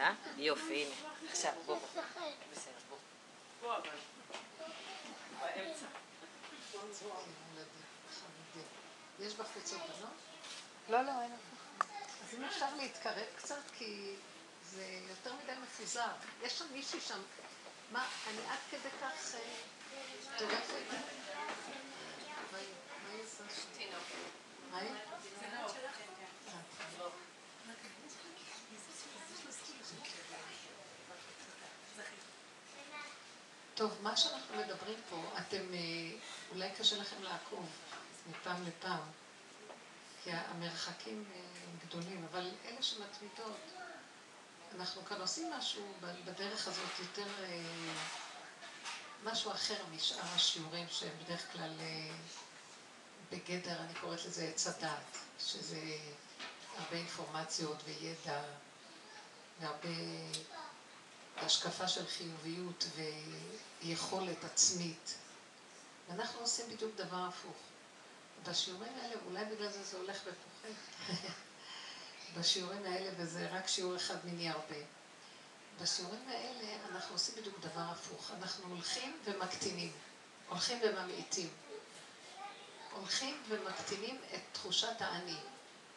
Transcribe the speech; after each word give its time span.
רגע, 0.00 0.12
יופי, 0.36 0.84
הנה. 0.84 1.12
עכשיו, 1.30 1.52
בוא, 1.66 1.78
בוא. 1.78 2.02
בסדר, 2.52 2.72
בוא. 2.88 3.76
יש 9.20 9.34
בחוץ 9.34 9.72
עוד 9.72 9.82
בנות? 9.82 10.10
לא, 10.88 11.02
לא, 11.02 11.22
אין 11.22 11.32
אז 12.22 12.34
אם 12.34 12.44
אפשר 12.44 12.76
להתקרב 12.76 13.26
קצת, 13.36 13.62
כי 13.78 14.14
זה 14.64 15.00
יותר 15.08 15.32
מדי 15.34 15.52
מפוזר. 15.62 16.12
יש 16.42 16.58
שם 16.58 16.64
מישהי 16.72 17.00
שם, 17.00 17.20
מה, 17.92 18.08
אני 18.30 18.40
עד 18.48 18.58
כדי 18.70 18.90
כך 19.02 19.34
מטורפת? 20.34 20.74
מה 22.52 22.58
היא 23.12 23.22
עושה 23.22 23.44
שם? 23.48 23.98
מה 24.70 24.78
היא? 24.78 24.90
טוב, 33.80 33.98
מה 34.02 34.16
שאנחנו 34.16 34.56
מדברים 34.56 34.98
פה, 35.10 35.16
אתם, 35.38 35.74
אה, 35.74 36.18
אולי 36.50 36.70
קשה 36.78 36.96
לכם 36.96 37.22
לעקוב 37.22 37.66
מפעם 38.30 38.66
לפעם, 38.66 39.00
כי 40.24 40.30
המרחקים 40.32 41.24
אה, 41.34 41.40
גדולים, 41.86 42.26
אבל 42.30 42.50
אלה 42.64 42.82
שמתמידות, 42.82 43.56
אנחנו 44.74 45.04
כאן 45.04 45.20
עושים 45.20 45.50
משהו 45.52 45.92
בדרך 46.24 46.68
הזאת 46.68 46.98
יותר, 46.98 47.26
אה, 47.42 47.62
משהו 49.24 49.52
אחר 49.52 49.84
משאר 49.94 50.34
השיעורים 50.34 50.86
שהם 50.90 51.12
בדרך 51.24 51.52
כלל 51.52 51.72
בגדר, 53.32 53.80
אני 53.80 53.94
קוראת 54.00 54.24
לזה 54.24 54.44
עץ 54.44 54.66
הדת, 54.66 55.18
שזה 55.38 55.80
הרבה 56.76 56.96
אינפורמציות 56.96 57.82
וידע 57.84 58.42
והרבה 59.60 59.88
השקפה 61.36 61.88
של 61.88 62.06
חיוביות 62.06 62.86
ויכולת 63.82 64.44
עצמית. 64.44 65.14
ואנחנו 66.08 66.40
עושים 66.40 66.70
בדיוק 66.70 66.96
דבר 66.96 67.26
הפוך. 67.28 67.56
בשיעורים 68.48 68.92
האלה, 69.02 69.14
אולי 69.26 69.44
בגלל 69.44 69.70
זה 69.70 69.82
זה 69.82 69.96
הולך 69.96 70.16
ופוחת. 70.16 70.74
בשיעורים 72.38 72.84
האלה, 72.84 73.10
וזה 73.16 73.48
רק 73.50 73.68
שיעור 73.68 73.96
אחד 73.96 74.24
מיני 74.24 74.48
הרבה. 74.48 74.76
בשיעורים 75.82 76.28
האלה 76.28 76.76
אנחנו 76.90 77.14
עושים 77.14 77.34
בדיוק 77.40 77.58
דבר 77.60 77.80
הפוך. 77.90 78.30
אנחנו 78.38 78.74
הולכים 78.74 79.18
ומקטינים, 79.24 79.92
הולכים 80.48 80.78
וממעיטים. 80.82 81.48
הולכים 82.92 83.42
ומקטינים 83.48 84.20
את 84.34 84.40
תחושת 84.52 84.96
האני. 84.98 85.36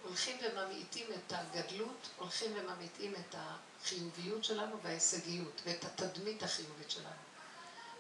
הולכים 0.03 0.37
וממעיטים 0.43 1.07
את 1.13 1.33
הגדלות, 1.33 2.09
הולכים 2.17 2.51
וממעיטים 2.55 3.15
את 3.15 3.35
החיוביות 3.37 4.43
שלנו 4.43 4.81
וההישגיות 4.81 5.61
ואת 5.65 5.85
התדמית 5.85 6.43
החיובית 6.43 6.91
שלנו. 6.91 7.32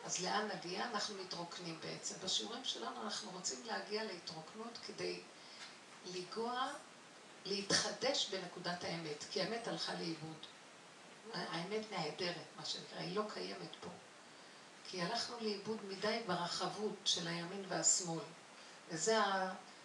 אז 0.05 0.23
לאן 0.23 0.49
נגיע? 0.55 0.85
אנחנו 0.85 1.15
מתרוקנים 1.15 1.79
בעצם. 1.83 2.15
בשיעורים 2.23 2.63
שלנו 2.63 3.03
אנחנו 3.03 3.31
רוצים 3.31 3.59
להגיע 3.65 4.03
להתרוקנות 4.03 4.79
כדי 4.87 5.19
לגוע, 6.05 6.67
להתחדש 7.45 8.29
בנקודת 8.29 8.83
האמת, 8.83 9.23
כי 9.31 9.41
האמת 9.41 9.67
הלכה 9.67 9.93
לאיבוד. 9.93 10.45
האמת 11.33 11.91
נהדרת, 11.91 12.45
מה 12.57 12.65
שנקרא, 12.65 12.99
היא 12.99 13.15
לא 13.15 13.23
קיימת 13.33 13.75
פה. 13.81 13.89
כי 14.89 15.01
הלכנו 15.01 15.35
לאיבוד 15.41 15.85
מדי 15.85 16.19
ברחבות 16.27 16.95
של 17.05 17.27
הימין 17.27 17.65
והשמאל, 17.67 18.23
וזה 18.89 19.17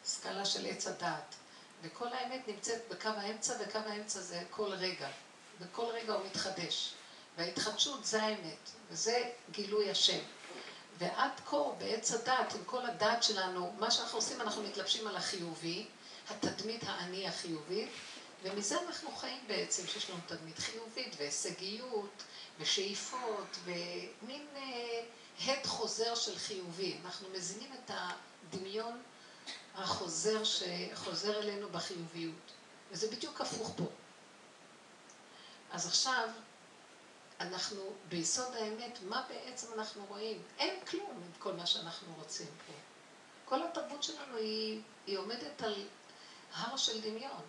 הסקלה 0.04 0.44
של 0.44 0.66
עץ 0.66 0.86
הדעת. 0.86 1.34
וכל 1.82 2.08
האמת 2.08 2.48
נמצאת 2.48 2.88
בקו 2.90 3.08
האמצע, 3.08 3.54
וקו 3.60 3.78
האמצע 3.78 4.20
זה 4.20 4.42
כל 4.50 4.72
רגע. 4.72 5.08
וכל 5.60 5.84
רגע 5.84 6.12
הוא 6.12 6.26
מתחדש. 6.26 6.94
וההתחדשות 7.38 8.04
זה 8.04 8.22
האמת, 8.22 8.70
וזה 8.90 9.30
גילוי 9.50 9.90
השם. 9.90 10.18
ועד 10.98 11.30
כה, 11.46 11.56
בעץ 11.78 12.12
הדת, 12.12 12.54
עם 12.54 12.64
כל 12.66 12.86
הדת 12.86 13.22
שלנו, 13.22 13.74
מה 13.78 13.90
שאנחנו 13.90 14.18
עושים, 14.18 14.40
אנחנו 14.40 14.62
מתלבשים 14.62 15.06
על 15.06 15.16
החיובי, 15.16 15.86
התדמית 16.30 16.82
האני 16.86 17.28
החיובית, 17.28 17.88
ומזה 18.42 18.80
אנחנו 18.80 19.16
חיים 19.16 19.40
בעצם, 19.46 19.86
שיש 19.86 20.10
לנו 20.10 20.18
תדמית 20.26 20.58
חיובית, 20.58 21.14
והישגיות, 21.18 22.22
ושאיפות, 22.58 23.56
ומין 23.64 24.46
אה, 24.56 25.02
הד 25.46 25.66
חוזר 25.66 26.14
של 26.14 26.38
חיובי. 26.38 26.96
אנחנו 27.04 27.28
מזינים 27.28 27.70
את 27.72 27.90
הדמיון 27.94 29.02
החוזר 29.74 30.42
שחוזר 30.44 31.38
אלינו 31.38 31.68
בחיוביות. 31.68 32.52
וזה 32.90 33.10
בדיוק 33.10 33.40
הפוך 33.40 33.72
פה. 33.76 33.84
אז 35.72 35.86
עכשיו, 35.86 36.28
אנחנו 37.40 37.92
ביסוד 38.08 38.54
האמת, 38.54 38.98
מה 39.02 39.24
בעצם 39.28 39.66
אנחנו 39.74 40.04
רואים? 40.08 40.42
אין 40.58 40.84
כלום 40.84 41.10
עם 41.10 41.32
כל 41.38 41.52
מה 41.52 41.66
שאנחנו 41.66 42.14
רוצים 42.14 42.46
פה. 42.66 42.72
כל 43.44 43.62
התרבות 43.62 44.02
שלנו 44.02 44.36
היא, 44.36 44.80
היא 45.06 45.18
עומדת 45.18 45.62
על 45.62 45.86
הר 46.54 46.76
של 46.76 47.00
דמיון. 47.00 47.42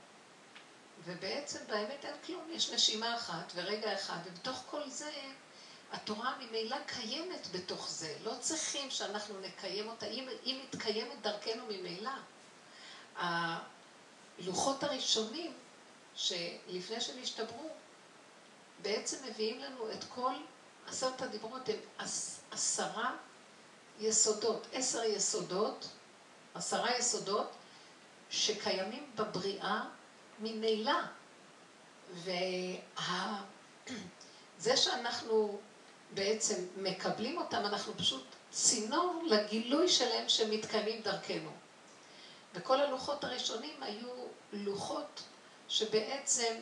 ובעצם 1.05 1.59
באמת 1.67 2.05
אין 2.05 2.15
כלום, 2.25 2.47
יש 2.51 2.69
נשימה 2.71 3.15
אחת 3.15 3.51
ורגע 3.55 3.93
אחד, 3.93 4.17
ובתוך 4.25 4.63
כל 4.69 4.89
זה 4.89 5.11
התורה 5.91 6.37
ממילא 6.39 6.77
קיימת 6.85 7.47
בתוך 7.51 7.89
זה. 7.89 8.17
לא 8.23 8.33
צריכים 8.39 8.91
שאנחנו 8.91 9.39
נקיים 9.39 9.87
אותה, 9.87 10.05
היא, 10.05 10.29
היא 10.43 10.63
מתקיימת 10.63 11.21
דרכנו 11.21 11.65
ממילא. 11.65 12.11
הלוחות 13.15 14.83
הראשונים, 14.83 15.53
שלפני 16.15 17.01
שהם 17.01 17.21
השתברו, 17.23 17.69
בעצם 18.81 19.17
מביאים 19.29 19.59
לנו 19.59 19.91
את 19.91 20.03
כל 20.03 20.33
עשרת 20.87 21.21
הדיברות, 21.21 21.69
הם 21.69 21.75
עשרה 22.51 23.15
יסודות, 23.99 24.67
עשר 24.73 25.03
יסודות, 25.03 25.89
עשרה 26.53 26.97
יסודות, 26.97 27.51
שקיימים 28.29 29.11
בבריאה 29.15 29.83
ממילא. 30.39 30.99
וזה 32.13 32.77
שאנחנו 34.83 35.59
בעצם 36.13 36.65
מקבלים 36.77 37.37
אותם, 37.37 37.65
אנחנו 37.65 37.93
פשוט 37.97 38.25
צינור 38.51 39.23
לגילוי 39.27 39.87
שלהם 39.89 40.29
שמתקיימים 40.29 41.01
דרכנו. 41.01 41.51
וכל 42.53 42.79
הלוחות 42.79 43.23
הראשונים 43.23 43.83
היו 43.83 44.09
לוחות 44.53 45.23
שבעצם 45.67 46.55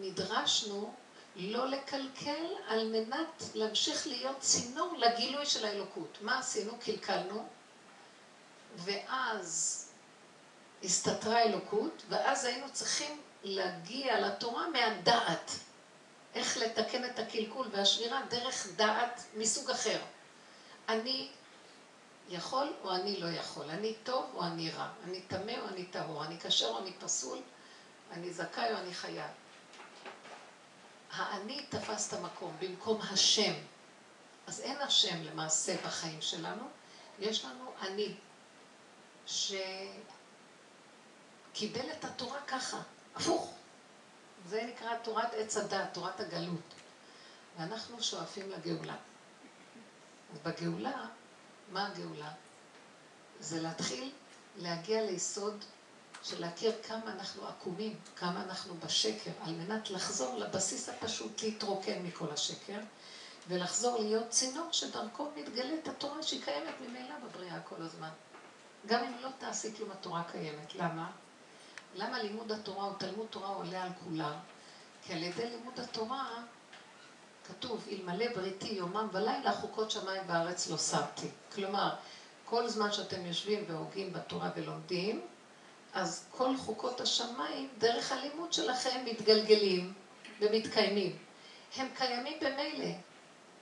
נדרשנו 0.00 0.94
לא 1.36 1.68
לקלקל 1.68 2.46
על 2.68 2.88
מנת 2.88 3.42
להמשיך 3.54 4.06
להיות 4.06 4.40
צינור 4.40 4.94
לגילוי 4.98 5.46
של 5.46 5.66
האלוקות. 5.66 6.18
מה 6.20 6.38
עשינו? 6.38 6.72
קלקלנו, 6.84 7.46
ואז 8.76 9.86
הסתתרה 10.84 11.42
אלוקות, 11.42 12.02
ואז 12.08 12.44
היינו 12.44 12.66
צריכים 12.72 13.20
להגיע 13.42 14.20
לתורה 14.20 14.68
מהדעת. 14.68 15.50
איך 16.34 16.56
לתקן 16.56 17.04
את 17.04 17.18
הקלקול 17.18 17.68
והשבירה 17.70 18.22
דרך 18.28 18.66
דעת 18.76 19.22
מסוג 19.34 19.70
אחר. 19.70 19.98
אני 20.88 21.28
יכול 22.28 22.72
או 22.84 22.94
אני 22.94 23.20
לא 23.20 23.26
יכול, 23.26 23.70
אני 23.70 23.94
טוב 24.04 24.24
או 24.34 24.44
אני 24.44 24.70
רע, 24.70 24.88
אני 25.04 25.20
טמא 25.20 25.52
או 25.62 25.68
אני 25.68 25.84
טהור, 25.84 26.24
אני 26.24 26.40
כשר 26.40 26.68
או 26.68 26.78
אני 26.78 26.92
פסול, 26.92 27.38
אני 28.12 28.32
זכאי 28.32 28.72
או 28.72 28.76
אני 28.78 28.94
חייב. 28.94 29.30
האני 31.12 31.66
תפס 31.68 32.08
את 32.08 32.12
המקום 32.12 32.56
במקום 32.60 33.00
השם. 33.00 33.52
אז 34.46 34.60
אין 34.60 34.80
השם 34.80 35.22
למעשה 35.22 35.76
בחיים 35.86 36.22
שלנו, 36.22 36.68
יש 37.18 37.44
לנו 37.44 37.72
אני, 37.80 38.14
שקיבל 39.26 39.52
את 41.92 42.04
התורה 42.04 42.40
ככה, 42.46 42.82
הפוך. 43.16 43.54
זה 44.46 44.62
נקרא 44.62 44.96
תורת 44.96 45.34
עץ 45.34 45.56
הדת, 45.56 45.94
תורת 45.94 46.20
הגלות. 46.20 46.74
ואנחנו 47.58 48.02
שואפים 48.02 48.50
לגאולה. 48.50 48.96
בגאולה, 50.42 51.06
מה 51.68 51.86
הגאולה? 51.86 52.32
זה 53.40 53.62
להתחיל 53.62 54.12
להגיע 54.56 55.02
ליסוד 55.02 55.64
של 56.22 56.40
להכיר 56.40 56.72
כמה 56.82 57.12
אנחנו 57.12 57.46
עקומים, 57.46 57.96
כמה 58.16 58.42
אנחנו 58.42 58.74
בשקר, 58.74 59.30
על 59.42 59.54
מנת 59.54 59.90
לחזור 59.90 60.36
לבסיס 60.36 60.88
הפשוט, 60.88 61.42
להתרוקן 61.42 62.02
מכל 62.02 62.30
השקר, 62.32 62.78
ולחזור 63.48 63.98
להיות 63.98 64.30
צינור 64.30 64.68
שדרכו 64.72 65.28
מתגלית 65.36 65.88
התורה 65.88 66.22
שהיא 66.22 66.42
קיימת 66.44 66.74
ממילא 66.80 67.14
בבריאה 67.24 67.60
כל 67.60 67.82
הזמן. 67.82 68.10
גם 68.86 69.04
אם 69.04 69.12
לא 69.22 69.28
תעשי 69.38 69.74
כלום, 69.76 69.90
התורה 69.90 70.22
קיימת. 70.32 70.74
למה? 70.74 71.10
למה 71.94 72.22
לימוד 72.22 72.52
התורה 72.52 72.84
או 72.84 72.94
תלמוד 72.94 73.26
תורה 73.30 73.48
עולה 73.48 73.82
על 73.82 73.90
כולם? 74.04 74.34
כי 75.02 75.12
על 75.12 75.22
ידי 75.22 75.50
לימוד 75.50 75.80
התורה 75.80 76.42
כתוב, 77.44 77.86
אלמלא 77.90 78.26
בריתי 78.34 78.68
יומם 78.68 79.08
ולילה 79.12 79.52
חוקות 79.52 79.90
שמיים 79.90 80.26
בארץ 80.26 80.70
לא 80.70 80.78
שמתי. 80.78 81.28
כלומר, 81.54 81.94
כל 82.44 82.68
זמן 82.68 82.92
שאתם 82.92 83.26
יושבים 83.26 83.64
והוגים 83.68 84.12
בתורה 84.12 84.50
ולומדים, 84.56 85.26
אז 85.94 86.24
כל 86.30 86.56
חוקות 86.56 87.00
השמיים, 87.00 87.68
דרך 87.78 88.12
הלימוד 88.12 88.52
שלכם, 88.52 89.04
מתגלגלים 89.04 89.92
ומתקיימים. 90.40 91.16
הם 91.76 91.88
קיימים 91.96 92.38
במילא, 92.40 92.94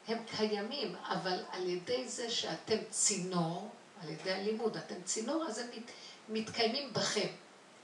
הם 0.09 0.19
קיימים, 0.37 0.97
אבל 1.09 1.45
על 1.53 1.69
ידי 1.69 2.09
זה 2.09 2.31
שאתם 2.31 2.77
צינור, 2.91 3.69
על 4.03 4.09
ידי 4.09 4.33
הלימוד, 4.33 4.77
אתם 4.77 5.03
צינור, 5.05 5.45
אז 5.49 5.59
הם 5.59 5.67
מת, 5.77 5.91
מתקיימים 6.29 6.93
בכם. 6.93 7.29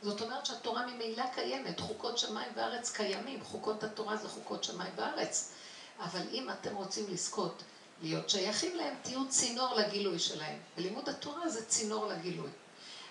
זאת 0.02 0.20
אומרת 0.20 0.46
שהתורה 0.46 0.86
ממילא 0.86 1.24
קיימת, 1.34 1.80
חוקות 1.80 2.18
שמיים 2.18 2.52
וארץ 2.54 2.92
קיימים, 2.92 3.44
חוקות 3.44 3.84
התורה 3.84 4.16
זה 4.16 4.28
חוקות 4.28 4.64
שמיים 4.64 4.92
וארץ. 4.96 5.52
אבל 6.00 6.22
אם 6.32 6.50
אתם 6.50 6.76
רוצים 6.76 7.04
לזכות 7.08 7.62
להיות 8.02 8.30
שייכים 8.30 8.76
להם, 8.76 8.94
תהיו 9.02 9.28
צינור 9.28 9.74
לגילוי 9.74 10.18
שלהם. 10.18 10.58
ולימוד 10.76 11.08
התורה 11.08 11.48
זה 11.48 11.64
צינור 11.66 12.06
לגילוי. 12.06 12.50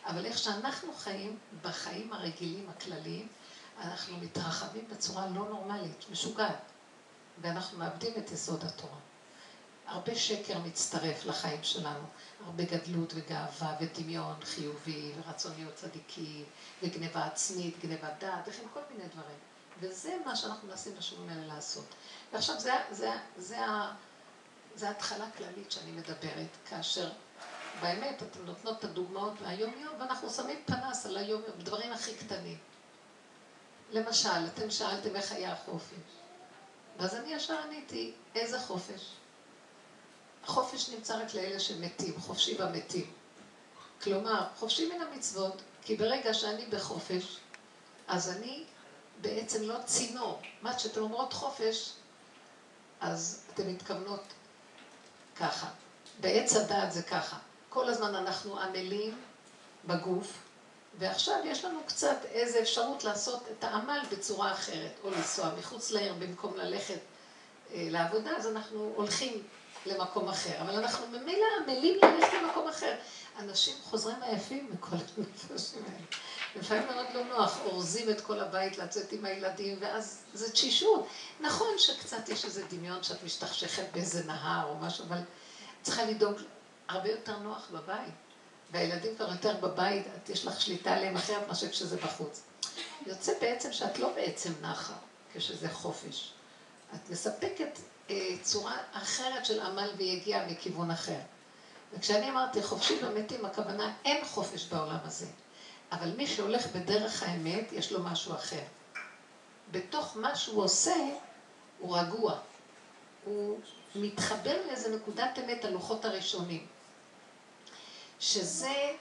אבל 0.06 0.26
איך 0.26 0.38
שאנחנו 0.38 0.94
חיים, 0.94 1.38
בחיים 1.62 2.14
הרגילים, 2.14 2.70
הכלליים, 2.70 3.28
אנחנו 3.82 4.18
מתרחבים 4.18 4.88
בצורה 4.92 5.28
לא 5.28 5.50
נורמלית, 5.50 6.06
משוגעת. 6.12 6.60
ואנחנו 7.42 7.78
מאבדים 7.78 8.14
את 8.18 8.32
יסוד 8.32 8.64
התורה. 8.64 8.98
הרבה 9.88 10.16
שקר 10.16 10.60
מצטרף 10.60 11.26
לחיים 11.26 11.64
שלנו, 11.64 12.04
הרבה 12.46 12.64
גדלות 12.64 13.14
וגאווה 13.16 13.76
ודמיון 13.82 14.36
חיובי 14.44 15.12
ורצון 15.18 15.52
להיות 15.58 15.76
צדיקים 15.76 16.46
וגניבה 16.84 17.26
עצמית, 17.26 17.80
גניבת 17.86 18.14
דעת 18.20 18.48
וכן 18.48 18.64
כל 18.74 18.80
מיני 18.92 19.10
דברים. 19.10 19.38
וזה 19.80 20.16
מה 20.26 20.36
שאנחנו 20.36 20.68
מנסים 20.68 20.96
בשיעורים 20.98 21.30
האלה 21.30 21.56
לעשות. 21.56 21.86
ועכשיו 22.34 22.60
זה, 22.60 22.74
זה, 22.92 23.12
זה, 23.38 23.42
זה, 23.42 23.58
זה 24.76 24.90
התחלה 24.90 25.32
כללית 25.38 25.72
שאני 25.72 25.92
מדברת, 25.92 26.48
כאשר 26.70 27.10
באמת 27.81 28.24
אתן 28.24 28.40
נותנות 28.46 28.80
את 28.80 28.84
הדוגמאות 28.84 29.42
מהיום-יום 29.42 29.94
ואנחנו 30.00 30.30
שמים 30.30 30.60
פנס 30.66 31.06
על 31.06 31.18
היום-יום, 31.18 31.58
בדברים 31.58 31.92
הכי 31.92 32.16
קטנים. 32.16 32.58
למשל, 33.92 34.48
אתם 34.54 34.72
שאלתם 34.72 35.16
איך 35.16 35.31
היה 35.31 35.54
החופש. 35.54 35.98
ואז 36.98 37.16
אני 37.16 37.34
ישר 37.34 37.58
עניתי, 37.58 38.14
איזה 38.36 38.60
חופש? 38.60 39.02
החופש 40.44 40.90
נמצא 40.90 41.18
רק 41.18 41.34
לאלה 41.34 41.60
שמתים, 41.60 42.20
חופשי 42.20 42.58
במתים. 42.58 43.12
כלומר, 44.02 44.48
חופשי 44.56 44.90
מן 44.94 45.02
המצוות, 45.02 45.62
כי 45.81 45.96
ברגע 45.96 46.34
שאני 46.34 46.66
בחופש, 46.66 47.38
אז 48.08 48.30
אני 48.30 48.64
בעצם 49.22 49.64
לא 49.64 49.78
צינור. 49.86 50.42
מה 50.62 50.80
שאתן 50.80 51.00
אומרות 51.00 51.34
חופש, 51.34 51.94
אז 53.02 53.44
אתן 53.54 53.70
מתכוונות 53.70 54.24
ככה. 55.36 55.68
בעץ 56.20 56.56
הדעת 56.56 56.92
זה 56.92 57.04
ככה. 57.04 57.38
כל 57.74 57.90
הזמן 57.90 58.16
אנחנו 58.16 58.60
עמלים 58.60 59.22
בגוף, 59.86 60.34
ועכשיו 61.00 61.36
יש 61.46 61.66
לנו 61.66 61.80
קצת 61.86 62.18
איזו 62.25 62.60
אפשרות 62.60 63.04
לעשות 63.04 63.44
את 63.52 63.64
העמל 63.64 64.00
בצורה 64.12 64.52
אחרת, 64.52 64.92
או 65.04 65.10
לנסוע 65.12 65.50
מחוץ 65.60 65.92
לעיר 65.92 66.14
במקום 66.14 66.58
ללכת 66.58 67.00
אה, 67.74 67.88
לעבודה, 67.90 68.31
אז 68.38 68.48
אנחנו 68.48 68.94
הולכים 68.96 69.44
למקום 69.86 70.30
אחר. 70.30 70.62
אבל 70.62 70.75
אנחנו 70.75 71.08
ממילא 71.08 71.46
עמלים 71.64 72.00
ללכת 72.04 72.34
למקום 72.44 72.68
אחר. 72.68 72.96
אנשים 73.40 73.74
חוזרים 73.84 74.24
עייפים 74.24 74.70
מכל 74.74 74.96
המפגשים 75.18 75.84
האלה. 75.86 76.06
לפעמים 76.56 76.88
מאוד 76.88 77.06
לא 77.14 77.24
נוח, 77.24 77.60
אורזים 77.66 78.10
את 78.10 78.22
כל 78.22 78.40
הבית 78.40 78.78
לצאת 78.78 79.12
עם 79.12 79.25
הילדים, 79.25 79.78
ואז 79.81 80.24
זה 80.34 80.52
תשישות. 80.52 81.08
נכון 81.40 81.68
שקצת 81.78 82.30
יש 82.30 82.46
איזה 82.46 82.64
דמיון 82.70 83.04
שאת 83.04 83.24
משתכשכת 83.24 83.86
באיזה 83.94 84.24
נהר 84.24 84.70
או 84.70 84.75
משהו, 84.78 85.06
אבל 85.06 85.18
צריכה 85.81 86.06
לדאוג 86.06 86.38
הרבה 86.88 87.10
יותר 87.10 87.40
נוח 87.40 87.68
בבית. 87.72 88.14
והילדים 88.72 89.16
כבר 89.16 89.30
יותר 89.32 89.58
בבית, 89.62 90.06
את 90.18 90.30
יש 90.30 90.46
לך 90.46 90.62
שליטה 90.62 90.94
עליהם 90.94 91.16
אחרת 91.16 91.48
מאשר 91.48 91.70
כשזה 91.70 91.98
בחוץ. 91.98 92.42
יוצא 93.06 93.32
בעצם 93.42 93.74
שאת 93.74 94.00
לא 94.00 94.14
בעצם 94.16 94.52
נחה 94.62 94.94
כשזה 95.34 95.70
חופש. 95.70 96.34
את 96.96 97.10
מספקת 97.10 97.80
אה, 98.10 98.36
צורה 98.42 98.78
אחרת 98.94 99.46
של 99.46 99.62
עמל 99.62 99.90
ויגיע 99.98 100.48
מכיוון 100.48 100.92
אחר. 100.92 101.20
וכשאני 101.94 102.30
אמרתי 102.30 102.64
חופשי 102.64 103.00
במתים, 103.00 103.46
הכוונה 103.46 103.94
אין 104.06 104.26
חופש 104.26 104.66
בעולם 104.66 104.98
הזה. 105.04 105.28
אבל 105.92 106.12
מי 106.18 106.28
שהולך 106.28 106.68
בדרך 106.68 107.24
האמת, 107.24 107.72
יש 107.72 107.92
לו 107.92 108.04
משהו 108.04 108.34
אחר. 108.36 108.64
בתוך 109.72 110.18
מה 110.18 110.36
שהוא 110.36 110.64
עושה, 110.64 110.96
הוא 111.80 111.98
רגוע. 111.98 112.40
הוא 113.26 113.60
מתחבר 113.96 114.58
לאיזה 114.68 114.96
נקודת 114.96 115.40
אמת, 115.40 115.66
הלוחות 115.66 116.06
הראשונים. 116.06 116.68
שזה 118.24 118.92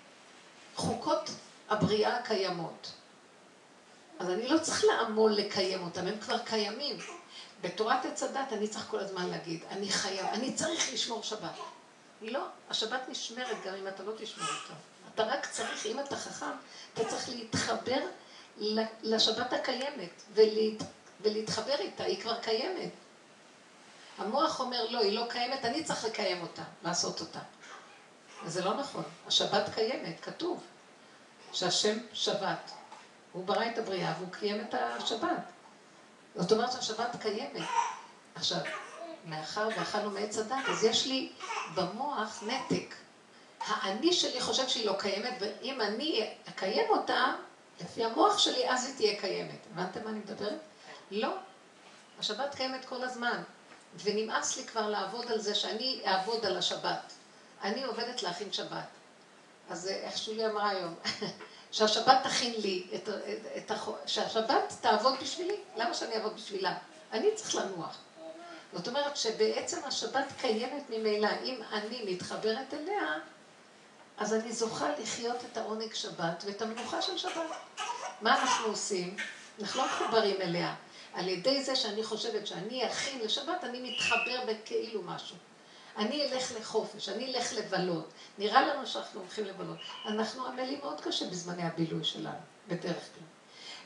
חוקות 0.76 1.30
הבריאה 1.68 2.16
הקיימות. 2.16 2.92
אז 4.18 4.30
אני 4.30 4.48
לא 4.48 4.58
צריך 4.58 4.84
לעמול 4.84 5.32
לקיים 5.32 5.82
אותם, 5.82 6.06
הם 6.06 6.20
כבר 6.20 6.38
קיימים. 6.38 6.98
בתורת 7.60 8.04
עץ 8.04 8.22
הדת 8.22 8.52
אני 8.52 8.68
צריך 8.68 8.86
כל 8.90 8.98
הזמן 8.98 9.30
להגיד, 9.30 9.64
אני 9.70 9.88
חייב, 9.88 10.26
אני 10.26 10.54
צריך 10.54 10.92
לשמור 10.92 11.22
שבת. 11.22 11.54
לא, 12.22 12.46
השבת 12.70 13.00
נשמרת 13.08 13.56
גם 13.64 13.74
אם 13.74 13.88
אתה 13.88 14.02
לא 14.02 14.12
תשמור 14.18 14.48
אותה. 14.48 14.74
אתה 15.14 15.22
רק 15.22 15.46
צריך, 15.46 15.86
אם 15.86 16.00
אתה 16.00 16.16
חכם, 16.16 16.56
אתה 16.94 17.04
צריך 17.04 17.28
להתחבר 17.28 18.00
לשבת 19.02 19.52
הקיימת 19.52 20.22
ולהת, 20.34 20.82
ולהתחבר 21.20 21.78
איתה, 21.78 22.04
היא 22.04 22.20
כבר 22.22 22.40
קיימת. 22.40 22.90
המוח 24.18 24.60
אומר, 24.60 24.90
לא, 24.90 24.98
היא 24.98 25.18
לא 25.18 25.24
קיימת, 25.28 25.64
אני 25.64 25.84
צריך 25.84 26.04
לקיים 26.04 26.42
אותה, 26.42 26.62
לעשות 26.84 27.20
אותה. 27.20 27.40
וזה 28.44 28.64
לא 28.64 28.74
נכון, 28.74 29.04
השבת 29.26 29.74
קיימת, 29.74 30.20
כתוב 30.20 30.62
שהשם 31.52 31.98
שבת. 32.12 32.70
הוא 33.32 33.44
ברא 33.44 33.66
את 33.66 33.78
הבריאה 33.78 34.14
והוא 34.18 34.32
קיים 34.32 34.60
את 34.60 34.74
השבת. 34.74 35.42
זאת 36.36 36.52
אומרת 36.52 36.72
שהשבת 36.72 37.16
קיימת. 37.20 37.68
עכשיו, 38.34 38.58
מאחר 39.24 39.68
ואכלנו 39.76 40.10
מעץ 40.10 40.38
הדת, 40.38 40.68
אז 40.68 40.84
יש 40.84 41.06
לי 41.06 41.32
במוח 41.74 42.42
נתק. 42.46 42.94
האני 43.60 44.12
שלי 44.12 44.40
חושב 44.40 44.68
שהיא 44.68 44.86
לא 44.86 44.94
קיימת, 44.98 45.34
ואם 45.40 45.80
אני 45.80 46.30
אקיים 46.48 46.90
אותה, 46.90 47.34
לפי 47.80 48.04
המוח 48.04 48.38
שלי, 48.38 48.70
אז 48.70 48.86
היא 48.86 48.94
תהיה 48.96 49.20
קיימת. 49.20 49.66
הבנתם 49.72 50.04
מה 50.04 50.10
אני 50.10 50.18
מדברת? 50.18 50.58
לא. 51.10 51.34
השבת 52.18 52.54
קיימת 52.54 52.84
כל 52.84 53.04
הזמן, 53.04 53.42
ונמאס 54.02 54.56
לי 54.56 54.64
כבר 54.64 54.88
לעבוד 54.88 55.32
על 55.32 55.40
זה 55.40 55.54
שאני 55.54 56.00
אעבוד 56.06 56.46
על 56.46 56.56
השבת. 56.56 57.12
אני 57.62 57.84
עובדת 57.84 58.22
להכין 58.22 58.52
שבת. 58.52 58.86
אז 59.70 59.88
איך 59.88 60.18
שולי 60.18 60.46
אמרה 60.46 60.68
היום, 60.68 60.94
שהשבת 61.72 62.18
תכין 62.24 62.54
לי, 62.60 62.86
את, 62.94 63.08
את, 63.08 63.70
את. 63.70 63.72
שהשבת 64.06 64.72
תעבוד 64.80 65.14
בשבילי, 65.20 65.56
למה 65.76 65.94
שאני 65.94 66.14
אעבוד 66.14 66.36
בשבילה? 66.36 66.78
אני 67.12 67.34
צריך 67.34 67.54
לנוח. 67.54 67.98
זאת 68.72 68.88
אומרת 68.88 69.16
שבעצם 69.16 69.84
השבת 69.84 70.24
קיימת 70.40 70.82
ממילא, 70.90 71.28
אם 71.44 71.60
אני 71.72 72.04
מתחברת 72.12 72.74
אליה, 72.74 73.18
אז 74.18 74.34
אני 74.34 74.52
זוכה 74.52 74.88
לחיות 74.98 75.36
את 75.52 75.56
העונג 75.56 75.94
שבת 75.94 76.44
ואת 76.46 76.62
המנוחה 76.62 77.02
של 77.02 77.18
שבת. 77.18 77.32
מה 78.20 78.42
אנחנו 78.42 78.66
עושים? 78.66 79.16
אנחנו 79.60 79.80
לא 79.80 79.86
מחוברים 79.86 80.40
אליה. 80.40 80.74
על 81.14 81.28
ידי 81.28 81.64
זה 81.64 81.76
שאני 81.76 82.04
חושבת 82.04 82.46
שאני 82.46 82.86
אכין 82.86 83.20
לשבת, 83.20 83.64
אני 83.64 83.90
מתחבר 83.90 84.44
בכאילו 84.46 85.02
משהו. 85.02 85.36
אני 85.96 86.22
אלך 86.22 86.52
לחופש, 86.60 87.08
אני 87.08 87.34
אלך 87.34 87.52
לבלות. 87.52 88.08
נראה 88.38 88.62
לנו 88.66 88.86
שאנחנו 88.86 89.20
הולכים 89.20 89.44
לבלות. 89.44 89.78
אנחנו 90.06 90.46
עמלים 90.46 90.78
מאוד 90.78 91.00
קשה 91.00 91.26
בזמני 91.30 91.62
הבילוי 91.62 92.04
שלנו, 92.04 92.38
בדרך 92.68 93.08
כלל. 93.14 93.24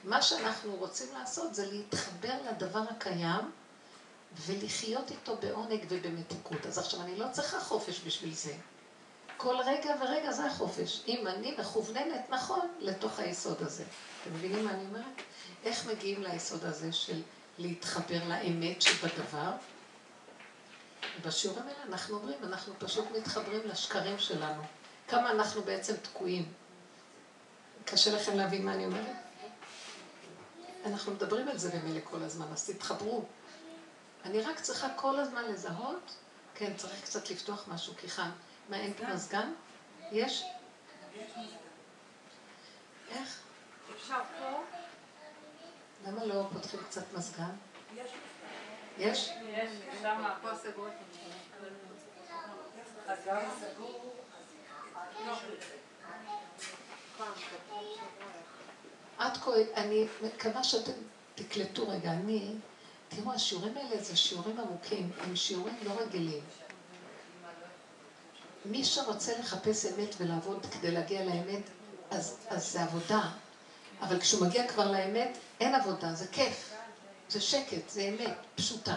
מה 0.04 0.22
שאנחנו 0.22 0.76
רוצים 0.76 1.06
לעשות 1.18 1.54
זה 1.54 1.72
להתחבר 1.72 2.34
לדבר 2.50 2.82
הקיים 2.90 3.50
ולחיות 4.46 5.10
איתו 5.10 5.36
בעונג 5.36 5.84
ובמתיקות. 5.88 6.66
אז 6.66 6.78
עכשיו, 6.78 7.00
אני 7.02 7.18
לא 7.18 7.26
צריכה 7.32 7.60
חופש 7.60 8.00
בשביל 8.06 8.34
זה. 8.34 8.54
כל 9.36 9.56
רגע 9.66 9.94
ורגע 10.00 10.32
זה 10.32 10.46
החופש. 10.46 11.02
אם 11.08 11.26
אני 11.26 11.56
מכווננת 11.58 12.30
נכון 12.30 12.68
לתוך 12.80 13.18
היסוד 13.18 13.62
הזה. 13.62 13.84
אתם 14.22 14.34
מבינים 14.34 14.64
מה 14.64 14.70
אני 14.70 14.84
אומרת? 14.88 15.22
איך 15.64 15.86
מגיעים 15.86 16.22
ליסוד 16.22 16.64
הזה 16.64 16.92
של 16.92 17.22
להתחבר 17.58 18.28
לאמת 18.28 18.82
שבדבר? 18.82 19.50
בשיעורים 21.22 21.62
האלה 21.62 21.82
אנחנו 21.88 22.16
אומרים, 22.16 22.38
אנחנו 22.44 22.74
פשוט 22.78 23.04
מתחברים 23.16 23.60
לשקרים 23.64 24.18
שלנו. 24.18 24.62
כמה 25.08 25.30
אנחנו 25.30 25.62
בעצם 25.62 25.96
תקועים. 25.96 26.52
קשה 27.84 28.16
לכם 28.16 28.36
להבין 28.36 28.64
מה 28.64 28.74
אני 28.74 28.86
אומרת? 28.86 29.16
אנחנו 30.86 31.12
מדברים 31.12 31.48
על 31.48 31.58
זה 31.58 31.78
במילא 31.78 32.00
כל 32.04 32.22
הזמן, 32.22 32.46
אז 32.52 32.70
תתחברו. 32.70 33.24
אני 34.24 34.40
רק 34.40 34.60
צריכה 34.60 34.88
כל 34.96 35.18
הזמן 35.18 35.44
לזהות, 35.44 36.14
כן, 36.54 36.72
צריך 36.76 37.02
קצת 37.02 37.30
לפתוח 37.30 37.64
משהו, 37.68 37.94
כי 37.96 38.08
חם. 38.08 38.30
מה, 38.68 38.76
אין 38.76 38.94
פה 38.94 39.06
מזגן? 39.06 39.52
יש? 40.12 40.44
איך? 43.10 43.40
אפשר 43.96 44.20
פה? 44.38 44.62
למה 46.06 46.24
לא 46.24 46.46
פותחים 46.52 46.80
קצת 46.88 47.04
מזגן? 47.12 47.50
יש? 47.96 48.10
יש? 48.98 49.30
יש. 49.48 49.70
עד 59.18 59.36
כה, 59.36 59.50
אני 59.76 60.06
מקווה 60.22 60.64
שאתם 60.64 60.92
תקלטו 61.34 61.88
רגע, 61.88 62.10
אני, 62.10 62.54
תראו, 63.08 63.32
השיעורים 63.32 63.76
האלה 63.76 64.02
זה 64.02 64.16
שיעורים 64.16 64.60
עמוקים, 64.60 65.12
הם 65.20 65.36
שיעורים 65.36 65.74
לא 65.82 65.92
רגילים. 66.00 66.44
מי 68.64 68.84
שרוצה 68.84 69.38
לחפש 69.38 69.86
אמת 69.86 70.14
ולעבוד 70.18 70.66
כדי 70.66 70.90
להגיע 70.90 71.24
לאמת, 71.24 71.62
אז, 72.10 72.36
אז 72.48 72.72
זה 72.72 72.82
עבודה. 72.82 73.20
אבל 74.00 74.20
כשהוא 74.20 74.46
מגיע 74.46 74.68
כבר 74.68 74.92
לאמת, 74.92 75.38
אין 75.60 75.74
עבודה, 75.74 76.14
זה 76.14 76.26
כיף, 76.32 76.75
זה 77.28 77.40
שקט, 77.40 77.88
זה 77.88 78.02
אמת, 78.02 78.36
פשוטה. 78.54 78.96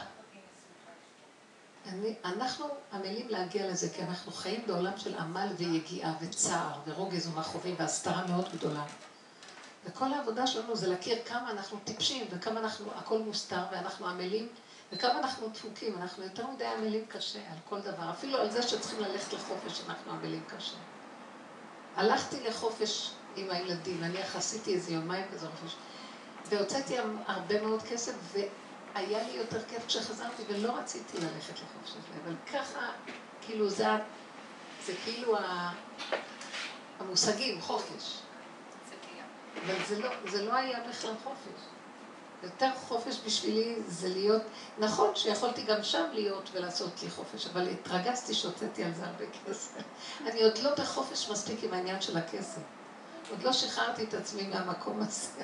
אני, 1.87 2.15
אנחנו 2.25 2.65
עמלים 2.93 3.29
להגיע 3.29 3.67
לזה, 3.67 3.89
כי 3.95 4.01
אנחנו 4.01 4.31
חיים 4.31 4.63
בעולם 4.67 4.97
של 4.97 5.17
עמל 5.17 5.47
ויגיעה 5.57 6.13
וצער 6.21 6.79
ורוגז 6.85 7.27
ומכאובים 7.27 7.75
והסתרה 7.79 8.27
מאוד 8.27 8.49
גדולה. 8.53 8.85
וכל 9.85 10.13
העבודה 10.13 10.47
שלנו 10.47 10.75
זה 10.75 10.87
להכיר 10.87 11.17
כמה 11.25 11.51
אנחנו 11.51 11.79
טיפשים 11.83 12.27
וכמה 12.29 12.59
אנחנו, 12.59 12.91
הכל 12.95 13.19
מוסתר 13.19 13.61
ואנחנו 13.71 14.07
עמלים 14.07 14.47
וכמה 14.91 15.19
אנחנו 15.19 15.47
דפוקים. 15.47 15.97
אנחנו 15.97 16.23
יותר 16.23 16.47
מדי 16.47 16.65
עמלים 16.65 17.05
קשה 17.07 17.39
על 17.39 17.57
כל 17.69 17.79
דבר, 17.79 18.09
אפילו 18.11 18.37
על 18.37 18.51
זה 18.51 18.61
שצריכים 18.61 18.99
ללכת 18.99 19.33
לחופש 19.33 19.81
אנחנו 19.87 20.11
עמלים 20.11 20.43
קשה. 20.47 20.77
הלכתי 21.95 22.43
לחופש 22.43 23.11
עם 23.35 23.49
הילדים, 23.49 24.01
נניח 24.01 24.35
עשיתי 24.35 24.73
איזה 24.73 24.93
יומיים 24.93 25.25
כזה 25.33 25.47
חופש, 25.47 25.75
והוצאתי 26.49 26.95
הרבה 27.27 27.61
מאוד 27.61 27.83
כסף, 27.83 28.13
והיה 28.33 29.23
לי 29.23 29.31
יותר 29.31 29.63
כיף 29.63 29.85
כשחזרתי, 29.87 30.43
ולא 30.47 30.77
רציתי 30.77 31.17
ללכת 31.17 31.53
לחופש 31.53 31.89
הזה, 31.89 32.19
אבל 32.23 32.35
ככה, 32.53 32.91
כאילו 33.41 33.69
זה, 33.69 33.85
זה 34.85 34.93
כאילו 35.03 35.37
המושגים, 36.99 37.61
חופש. 37.61 38.19
אבל 39.65 39.75
זה 39.87 39.99
לא, 39.99 40.09
זה 40.31 40.45
לא 40.45 40.55
היה 40.55 40.79
בכלל 40.89 41.13
חופש. 41.23 41.61
יותר 42.43 42.69
חופש 42.75 43.19
בשבילי 43.25 43.75
זה 43.87 44.09
להיות, 44.09 44.41
נכון 44.77 45.15
שיכולתי 45.15 45.63
גם 45.63 45.83
שם 45.83 46.05
להיות 46.13 46.49
ולעשות 46.53 47.03
לי 47.03 47.09
חופש, 47.09 47.47
אבל 47.47 47.69
התרגזתי 47.69 48.33
שהוצאתי 48.33 48.83
על 48.83 48.93
זה 48.93 49.05
הרבה 49.05 49.25
כסף. 49.45 49.81
אני 50.25 50.43
עוד 50.43 50.57
לא 50.57 50.75
בחופש 50.75 51.29
מספיק 51.29 51.63
עם 51.63 51.73
העניין 51.73 52.01
של 52.01 52.17
הכסף. 52.17 52.61
עוד 53.29 53.43
לא 53.43 53.53
שחררתי 53.53 54.03
את 54.03 54.13
עצמי 54.13 54.47
מהמקום 54.47 55.01
הזה, 55.01 55.43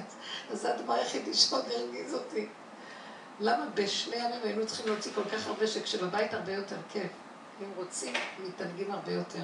אז 0.52 0.62
זה 0.62 0.76
הדבר 0.76 0.94
היחידי 0.94 1.34
שעוד 1.34 1.66
הרגיז 1.66 2.14
אותי. 2.14 2.48
למה 3.40 3.66
בשני 3.74 4.16
ימים 4.16 4.40
היינו 4.44 4.68
צריכים 4.68 4.88
להוציא 4.88 5.12
כל 5.16 5.30
כך 5.30 5.48
הרבה, 5.48 5.68
שכשבבית 5.68 6.34
הרבה 6.34 6.54
יותר 6.54 6.78
כיף. 6.90 7.12
אם 7.62 7.72
רוצים, 7.76 8.14
מתענגים 8.40 8.92
הרבה 8.92 9.12
יותר. 9.12 9.44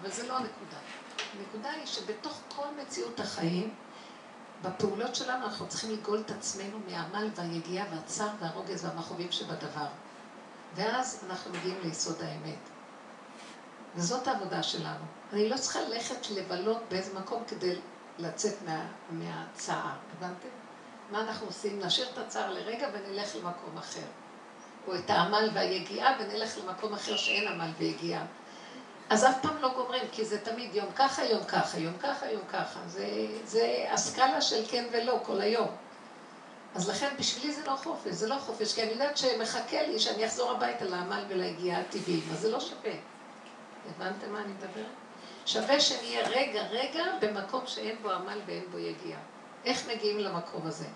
אבל 0.00 0.10
זה 0.10 0.28
לא 0.28 0.36
הנקודה. 0.36 0.76
הנקודה 1.38 1.70
היא 1.70 1.86
שבתוך 1.86 2.40
כל 2.56 2.66
מציאות 2.82 3.20
החיים, 3.20 3.74
בפעולות 4.62 5.14
שלנו 5.14 5.44
אנחנו 5.44 5.68
צריכים 5.68 5.90
לגאול 5.90 6.20
את 6.26 6.30
עצמנו 6.30 6.78
מהעמל 6.88 7.28
והיגיעה 7.34 7.86
והצער 7.90 8.28
והרוגז 8.40 8.84
והמכאובים 8.84 9.32
שבדבר. 9.32 9.86
ואז 10.74 11.24
אנחנו 11.28 11.52
מגיעים 11.52 11.78
ליסוד 11.82 12.22
האמת. 12.22 12.58
וזאת 13.96 14.28
העבודה 14.28 14.62
שלנו. 14.62 15.19
אני 15.32 15.48
לא 15.48 15.56
צריכה 15.56 15.80
ללכת 15.80 16.30
לבלות 16.30 16.78
באיזה 16.88 17.18
מקום 17.18 17.42
כדי 17.48 17.74
לצאת 18.18 18.54
מה, 18.66 18.86
מהצער, 19.10 19.96
הבנתם? 20.16 20.48
מה 21.10 21.20
אנחנו 21.20 21.46
עושים? 21.46 21.80
נשאיר 21.80 22.08
את 22.12 22.18
הצער 22.18 22.52
לרגע 22.52 22.88
ונלך 22.92 23.36
למקום 23.36 23.78
אחר. 23.78 24.06
או 24.86 24.94
את 24.94 25.10
העמל 25.10 25.50
והיגיעה 25.54 26.16
ונלך 26.20 26.58
למקום 26.58 26.92
אחר 26.94 27.16
שאין 27.16 27.48
עמל 27.48 27.70
ויגיעה. 27.78 28.24
אז 29.10 29.24
אף 29.24 29.42
פעם 29.42 29.56
לא 29.60 29.74
גומרים, 29.74 30.02
כי 30.12 30.24
זה 30.24 30.40
תמיד 30.40 30.74
יום 30.74 30.92
ככה, 30.96 31.24
יום 31.24 31.44
ככה, 31.44 31.78
יום 31.78 31.98
ככה, 31.98 32.30
יום 32.30 32.42
ככה. 32.52 32.80
זה, 32.86 33.06
זה 33.44 33.86
הסקאלה 33.90 34.40
של 34.40 34.64
כן 34.70 34.84
ולא 34.92 35.20
כל 35.22 35.40
היום. 35.40 35.68
אז 36.74 36.88
לכן 36.88 37.08
בשבילי 37.18 37.54
זה 37.54 37.66
לא 37.66 37.76
חופש, 37.76 38.12
זה 38.12 38.28
לא 38.28 38.34
חופש, 38.38 38.74
כי 38.74 38.82
אני 38.82 38.90
יודעת 38.90 39.18
שמחכה 39.18 39.82
לי 39.82 39.98
שאני 39.98 40.26
אחזור 40.26 40.50
הביתה 40.50 40.84
לעמל 40.84 41.24
ולהגיעה 41.28 41.80
הטבעיים, 41.80 42.22
אז 42.32 42.40
זה 42.40 42.50
לא 42.50 42.60
שווה. 42.60 42.92
הבנתם 43.90 44.32
מה 44.32 44.40
אני 44.40 44.52
מדברת? 44.52 44.86
שווה 45.46 45.80
שנהיה 45.80 46.28
רגע 46.28 46.62
רגע 46.62 47.04
במקום 47.20 47.66
שאין 47.66 47.96
בו 48.02 48.10
עמל 48.10 48.40
ואין 48.46 48.64
בו 48.70 48.78
יגיעה. 48.78 49.20
איך 49.64 49.88
מגיעים 49.88 50.18
למקום 50.18 50.66
הזה? 50.66 50.86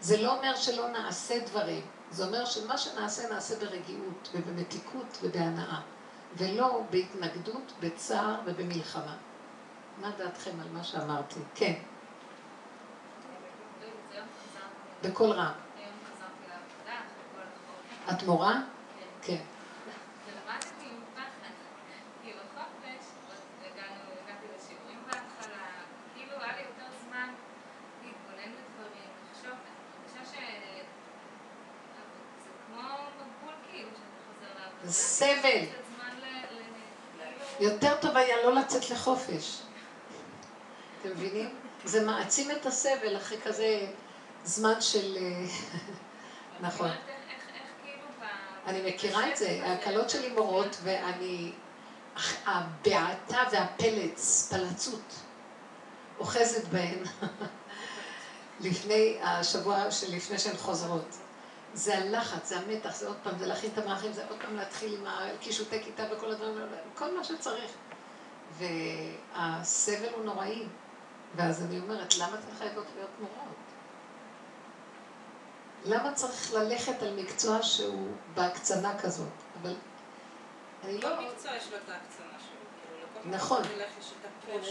זה 0.00 0.22
לא 0.22 0.36
אומר 0.36 0.56
שלא 0.56 0.88
נעשה 0.88 1.38
דברים, 1.38 1.82
זה 2.10 2.26
אומר 2.26 2.44
שמה 2.44 2.78
שנעשה 2.78 3.28
נעשה 3.28 3.56
ברגיעות 3.56 4.28
ובמתיקות 4.34 5.18
ובהנאה. 5.22 5.80
ולא 6.36 6.82
בהתנגדות, 6.90 7.72
בצער 7.80 8.34
ובמלחמה. 8.44 9.16
מה 10.00 10.10
דעתכם 10.18 10.60
על 10.60 10.68
מה 10.72 10.84
שאמרתי? 10.84 11.40
כן. 11.54 11.74
בקול 15.02 15.30
רם. 15.30 15.52
את 18.10 18.22
מורה? 18.22 18.60
כן. 19.22 19.42
סבל. 35.38 35.64
יותר 37.60 37.94
טוב 38.00 38.16
היה 38.16 38.36
לא 38.44 38.54
לצאת 38.54 38.90
לחופש. 38.90 39.58
אתם 41.00 41.10
מבינים? 41.10 41.48
זה 41.84 42.06
מעצים 42.06 42.50
את 42.50 42.66
הסבל 42.66 43.16
אחרי 43.16 43.38
כזה 43.44 43.86
זמן 44.44 44.80
של... 44.80 45.18
נכון. 46.60 46.90
אני 48.66 48.90
מכירה 48.90 49.32
את 49.32 49.36
זה, 49.36 49.60
הקלות 49.64 50.10
שלי 50.10 50.28
מורות, 50.28 50.76
ואני... 50.82 51.52
הבעתה 52.46 53.38
והפלץ, 53.52 54.52
פלצות, 54.52 55.14
אוחזת 56.18 56.68
בהן 56.68 56.98
לפני 58.60 59.18
השבוע 59.22 59.90
שלפני 59.90 60.38
שהן 60.38 60.56
חוזרות. 60.56 61.16
זה 61.78 61.98
הלחץ, 61.98 62.48
זה 62.48 62.58
המתח, 62.58 62.96
זה 62.96 63.06
עוד 63.06 63.16
פעם, 63.22 63.38
זה 63.38 63.46
להכין 63.46 63.70
את 63.72 63.78
המערכים, 63.78 64.12
זה 64.12 64.24
עוד 64.28 64.38
פעם 64.40 64.56
להתחיל 64.56 64.94
עם 64.94 65.06
הקישוטי 65.06 65.82
כיתה 65.84 66.02
וכל 66.12 66.30
הדברים 66.30 66.56
האלה, 66.56 66.76
כל 66.94 67.16
מה 67.16 67.24
שצריך. 67.24 67.70
והסבל 68.58 70.08
הוא 70.16 70.24
נוראי. 70.24 70.66
ואז 71.36 71.62
אני 71.62 71.78
אומרת, 71.78 72.16
למה 72.16 72.28
אתן 72.34 72.58
חייבות 72.58 72.84
להיות 72.96 73.10
מורות? 73.20 73.56
למה 75.84 76.14
צריך 76.14 76.52
ללכת 76.52 77.02
על 77.02 77.14
מקצוע 77.16 77.62
שהוא 77.62 78.12
בהקצנה 78.34 78.98
כזאת? 78.98 79.28
אבל 79.62 79.74
אני 80.84 81.00
לא... 81.00 81.08
כל 81.08 81.24
מקצוע 81.24 81.56
יש 81.56 81.70
לו 81.70 81.76
את 81.76 81.88
ההקצנה 81.88 82.38
שלו. 82.38 82.58
כאילו, 83.22 83.36
נכון, 83.36 83.62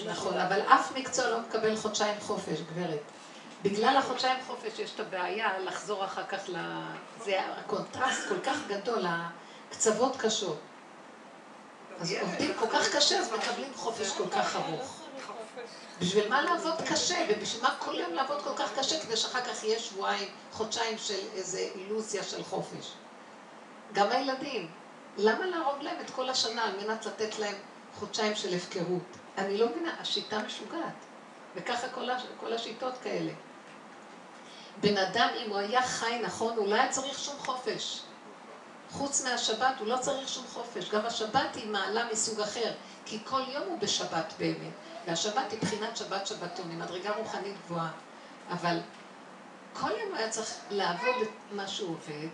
נכון, 0.07 0.37
אבל 0.37 0.61
אף 0.61 0.97
מקצוע 0.97 1.29
לא 1.29 1.39
מקבל 1.41 1.75
חודשיים 1.75 2.19
חופש, 2.19 2.61
גברת. 2.61 3.01
בגלל 3.63 3.97
החודשיים 3.97 4.37
חופש 4.47 4.79
יש 4.79 4.95
את 4.95 4.99
הבעיה 4.99 5.59
לחזור 5.59 6.05
אחר 6.05 6.23
כך 6.23 6.39
ל... 6.47 6.57
זה 7.23 7.39
הקונטרסט 7.41 8.27
כל 8.29 8.39
כך 8.39 8.57
גדול, 8.67 9.05
הקצוות 9.69 10.15
קשות. 10.17 10.59
אז 11.99 12.13
עובדים 12.21 12.53
כל 12.59 12.67
כך 12.67 12.95
קשה, 12.95 13.19
אז 13.19 13.33
מקבלים 13.33 13.73
חופש 13.75 14.11
כל 14.11 14.29
כך 14.29 14.55
ארוך. 14.55 15.01
בשביל 15.99 16.29
מה 16.29 16.41
לעבוד 16.41 16.81
קשה, 16.89 17.25
ובשביל 17.29 17.63
מה 17.63 17.75
כל 17.79 17.95
יום 17.95 18.13
לעבוד 18.13 18.41
כל 18.41 18.55
כך 18.55 18.79
קשה, 18.79 18.99
כדי 18.99 19.17
שאחר 19.17 19.41
כך 19.41 19.63
יהיה 19.63 19.79
שבועיים, 19.79 20.27
חודשיים 20.51 20.97
של 20.97 21.19
איזו 21.33 21.57
אילוזיה 21.75 22.23
של 22.23 22.43
חופש. 22.43 22.93
גם 23.93 24.07
הילדים, 24.11 24.71
למה 25.17 25.45
להרוג 25.45 25.81
להם 25.81 25.97
את 26.01 26.09
כל 26.09 26.29
השנה 26.29 26.63
על 26.63 26.71
מנת 26.77 27.05
לתת 27.05 27.39
להם 27.39 27.55
חודשיים 27.99 28.35
של 28.35 28.55
הפקרות? 28.55 29.17
אני 29.37 29.57
לא 29.57 29.69
מבינה, 29.69 29.95
השיטה 29.99 30.39
משוגעת. 30.39 31.05
וככה 31.55 31.89
כל, 31.89 32.09
הש... 32.09 32.23
כל 32.39 32.53
השיטות 32.53 32.93
כאלה. 33.03 33.31
בן 34.81 34.97
אדם, 34.97 35.29
אם 35.45 35.49
הוא 35.49 35.57
היה 35.57 35.81
חי 35.81 36.19
נכון, 36.23 36.57
הוא 36.57 36.67
לא 36.67 36.75
היה 36.75 36.89
צריך 36.89 37.19
שום 37.19 37.35
חופש. 37.37 38.01
חוץ 38.91 39.25
מהשבת 39.25 39.75
הוא 39.79 39.87
לא 39.87 39.97
צריך 39.97 40.29
שום 40.29 40.45
חופש. 40.53 40.89
גם 40.89 41.05
השבת 41.05 41.55
היא 41.55 41.69
מעלה 41.69 42.07
מסוג 42.11 42.39
אחר, 42.39 42.71
כי 43.05 43.19
כל 43.25 43.41
יום 43.47 43.63
הוא 43.67 43.79
בשבת 43.79 44.33
באמת. 44.39 44.73
והשבת 45.07 45.51
היא 45.51 45.59
בחינת 45.61 45.97
שבת 45.97 46.27
שבתון, 46.27 46.69
היא 46.69 46.77
מדרגה 46.77 47.11
רוחנית 47.11 47.55
גבוהה. 47.65 47.91
אבל 48.51 48.79
כל 49.73 49.91
יום 49.91 50.15
היה 50.15 50.29
צריך 50.29 50.55
לעבוד 50.69 51.15
את 51.21 51.27
מה 51.51 51.67
שהוא 51.67 51.89
עובד, 51.89 52.27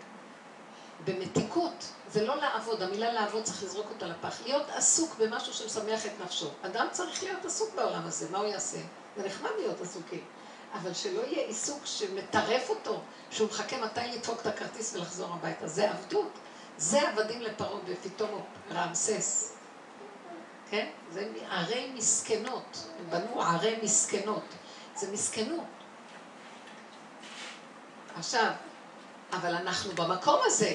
במתיקות. 1.06 1.86
זה 2.10 2.26
לא 2.26 2.36
לעבוד, 2.36 2.82
המילה 2.82 3.14
לעבוד 3.14 3.44
צריך 3.44 3.64
לזרוק 3.64 3.88
אותה 3.90 4.08
לפח. 4.08 4.42
להיות 4.44 4.70
עסוק 4.70 5.16
במשהו 5.16 5.54
שמשמח 5.54 6.06
את 6.06 6.12
נפשו. 6.24 6.50
אדם 6.66 6.88
צריך 6.92 7.24
להיות 7.24 7.46
עסוק 7.46 7.76
בעולם 7.76 8.06
הזה, 8.06 8.28
מה 8.32 8.38
הוא 8.38 8.48
יעשה? 8.48 8.78
זה 9.18 9.26
נחמד 9.26 9.50
להיות 9.58 9.82
עסוקים. 9.82 10.24
אבל 10.74 10.94
שלא 10.94 11.22
יהיה 11.22 11.48
עיסוק 11.48 11.86
שמטרף 11.86 12.70
אותו, 12.70 13.02
שהוא 13.32 13.50
מחכה 13.50 13.78
מתי 13.78 14.08
לדפוק 14.14 14.42
את 14.42 14.46
הכרטיס 14.46 14.96
ולחזור 14.96 15.34
הביתה. 15.34 15.68
זה 15.68 15.92
עבדות. 15.92 16.32
זה 16.78 17.10
עבדים 17.10 17.42
לפרעה 17.42 17.80
ופתאום 17.86 18.42
רעמסס. 18.72 19.54
כן? 20.70 20.88
זה 21.12 21.28
ערי 21.50 21.92
מסכנות. 21.96 22.88
הם 23.00 23.10
בנו 23.10 23.42
ערי 23.42 23.80
מסכנות. 23.84 24.44
זה 24.96 25.12
מסכנות. 25.12 25.64
עכשיו, 28.16 28.52
אבל 29.34 29.56
אנחנו 29.56 29.92
במקום 29.92 30.40
הזה. 30.46 30.74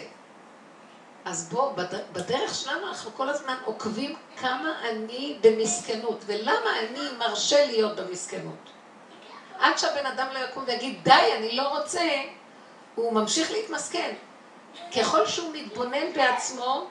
אז 1.24 1.48
בוא, 1.48 1.72
בדרך 2.12 2.54
שלנו 2.54 2.88
אנחנו 2.88 3.10
כל 3.14 3.28
הזמן 3.28 3.56
עוקבים 3.64 4.16
כמה 4.36 4.88
אני 4.88 5.38
במסכנות, 5.40 6.24
ולמה 6.26 6.80
אני 6.80 7.00
מרשה 7.18 7.66
להיות 7.66 7.96
במסכנות. 7.96 8.70
עד 9.58 9.78
שהבן 9.78 10.06
אדם 10.06 10.26
לא 10.34 10.38
יקום 10.38 10.64
ויגיד, 10.66 11.04
די, 11.04 11.32
אני 11.36 11.56
לא 11.56 11.78
רוצה, 11.78 12.02
הוא 12.94 13.12
ממשיך 13.12 13.50
להתמסכן. 13.50 14.14
ככל 14.96 15.26
שהוא 15.26 15.52
מתבונן 15.52 16.12
בעצמו, 16.14 16.86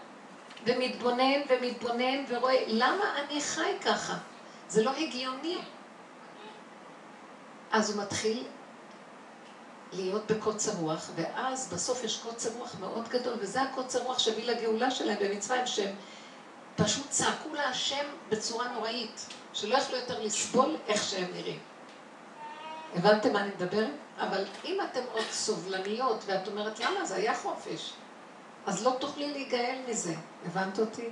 ומתבונן 0.66 1.42
ומתבונן 1.50 2.24
ורואה, 2.30 2.64
למה 2.68 3.06
אני 3.18 3.42
חי 3.42 3.72
ככה? 3.82 4.14
זה 4.70 4.84
לא 4.84 4.92
הגיוני. 4.92 5.58
אז 7.72 7.90
הוא 7.90 8.04
מתחיל 8.04 8.44
להיות 9.94 10.32
בקוצר 10.32 10.72
רוח, 10.72 11.10
ואז 11.16 11.70
בסוף 11.74 12.04
יש 12.04 12.18
קוצר 12.18 12.50
רוח 12.58 12.76
מאוד 12.80 13.08
גדול, 13.10 13.34
וזה 13.40 13.62
הקוצר 13.62 14.00
רוח 14.00 14.20
שהביא 14.20 14.46
לגאולה 14.46 14.92
שלהם 14.92 15.18
במצרים, 15.20 15.68
שהם 15.68 15.96
פשוט 16.76 17.10
צעקו 17.10 17.54
להשם 17.54 18.06
בצורה 18.30 18.68
נוראית, 18.68 19.26
שלא 19.54 19.78
יכלו 19.78 19.98
יותר 19.98 20.24
לסבול 20.24 20.76
איך 20.88 21.04
שהם 21.04 21.28
נראים. 21.34 21.60
הבנתם 22.96 23.34
מה 23.34 23.42
אני 23.42 23.50
מדברת? 23.50 23.92
אבל 24.20 24.46
אם 24.66 24.78
אתם 24.92 25.02
עוד 25.12 25.26
סובלניות, 25.32 26.24
ואת 26.26 26.48
אומרת, 26.48 26.80
למה? 26.80 27.06
זה 27.06 27.16
היה 27.16 27.36
חופש. 27.36 27.94
אז 28.66 28.84
לא 28.86 28.96
תוכלי 29.00 29.32
להיגאל 29.32 29.80
מזה. 29.88 30.14
הבנת 30.46 30.80
אותי? 30.80 31.10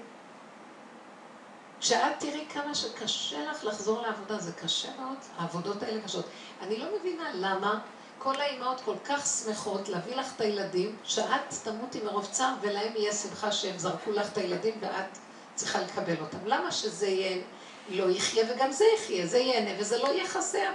כשאת 1.79 2.19
תראי 2.19 2.45
כמה 2.53 2.75
שקשה 2.75 3.45
לך 3.45 3.65
לחזור 3.65 4.01
לעבודה, 4.01 4.39
זה 4.39 4.51
קשה 4.51 4.89
מאוד, 4.99 5.17
העבודות 5.37 5.83
האלה 5.83 6.01
קשות. 6.01 6.25
אני 6.61 6.77
לא 6.77 6.85
מבינה 6.99 7.29
למה 7.33 7.79
כל 8.19 8.41
האימהות 8.41 8.81
כל 8.81 8.95
כך 9.05 9.25
שמחות 9.25 9.89
להביא 9.89 10.15
לך 10.15 10.35
את 10.35 10.41
הילדים, 10.41 10.95
שאת 11.03 11.53
תמותי 11.63 12.01
מרוב 12.01 12.27
צער 12.31 12.53
ולהם 12.61 12.93
יהיה 12.95 13.13
שמחה 13.13 13.51
שהם 13.51 13.77
זרקו 13.77 14.11
לך 14.11 14.31
את 14.31 14.37
הילדים 14.37 14.73
ואת 14.79 15.17
צריכה 15.55 15.81
לקבל 15.81 16.15
אותם. 16.21 16.37
למה 16.45 16.71
שזה 16.71 17.07
יהיה, 17.07 17.41
לא 17.89 18.09
יחיה 18.09 18.43
וגם 18.49 18.71
זה 18.71 18.85
יחיה, 18.97 19.27
זה 19.27 19.37
ייהנה 19.37 19.71
וזה 19.79 19.97
לא 19.97 20.07
יהיה 20.07 20.27
חסר? 20.27 20.69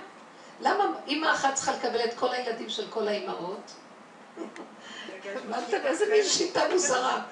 למה 0.60 0.84
אימא 1.06 1.32
אחת 1.32 1.54
צריכה 1.54 1.72
לקבל 1.72 2.04
את 2.04 2.14
כל 2.14 2.32
הילדים 2.32 2.68
של 2.68 2.86
כל 2.90 3.08
האימהות? 3.08 3.72
איזה 5.72 6.04
מין 6.10 6.24
שיטה 6.24 6.60
מוזרה. 6.72 7.22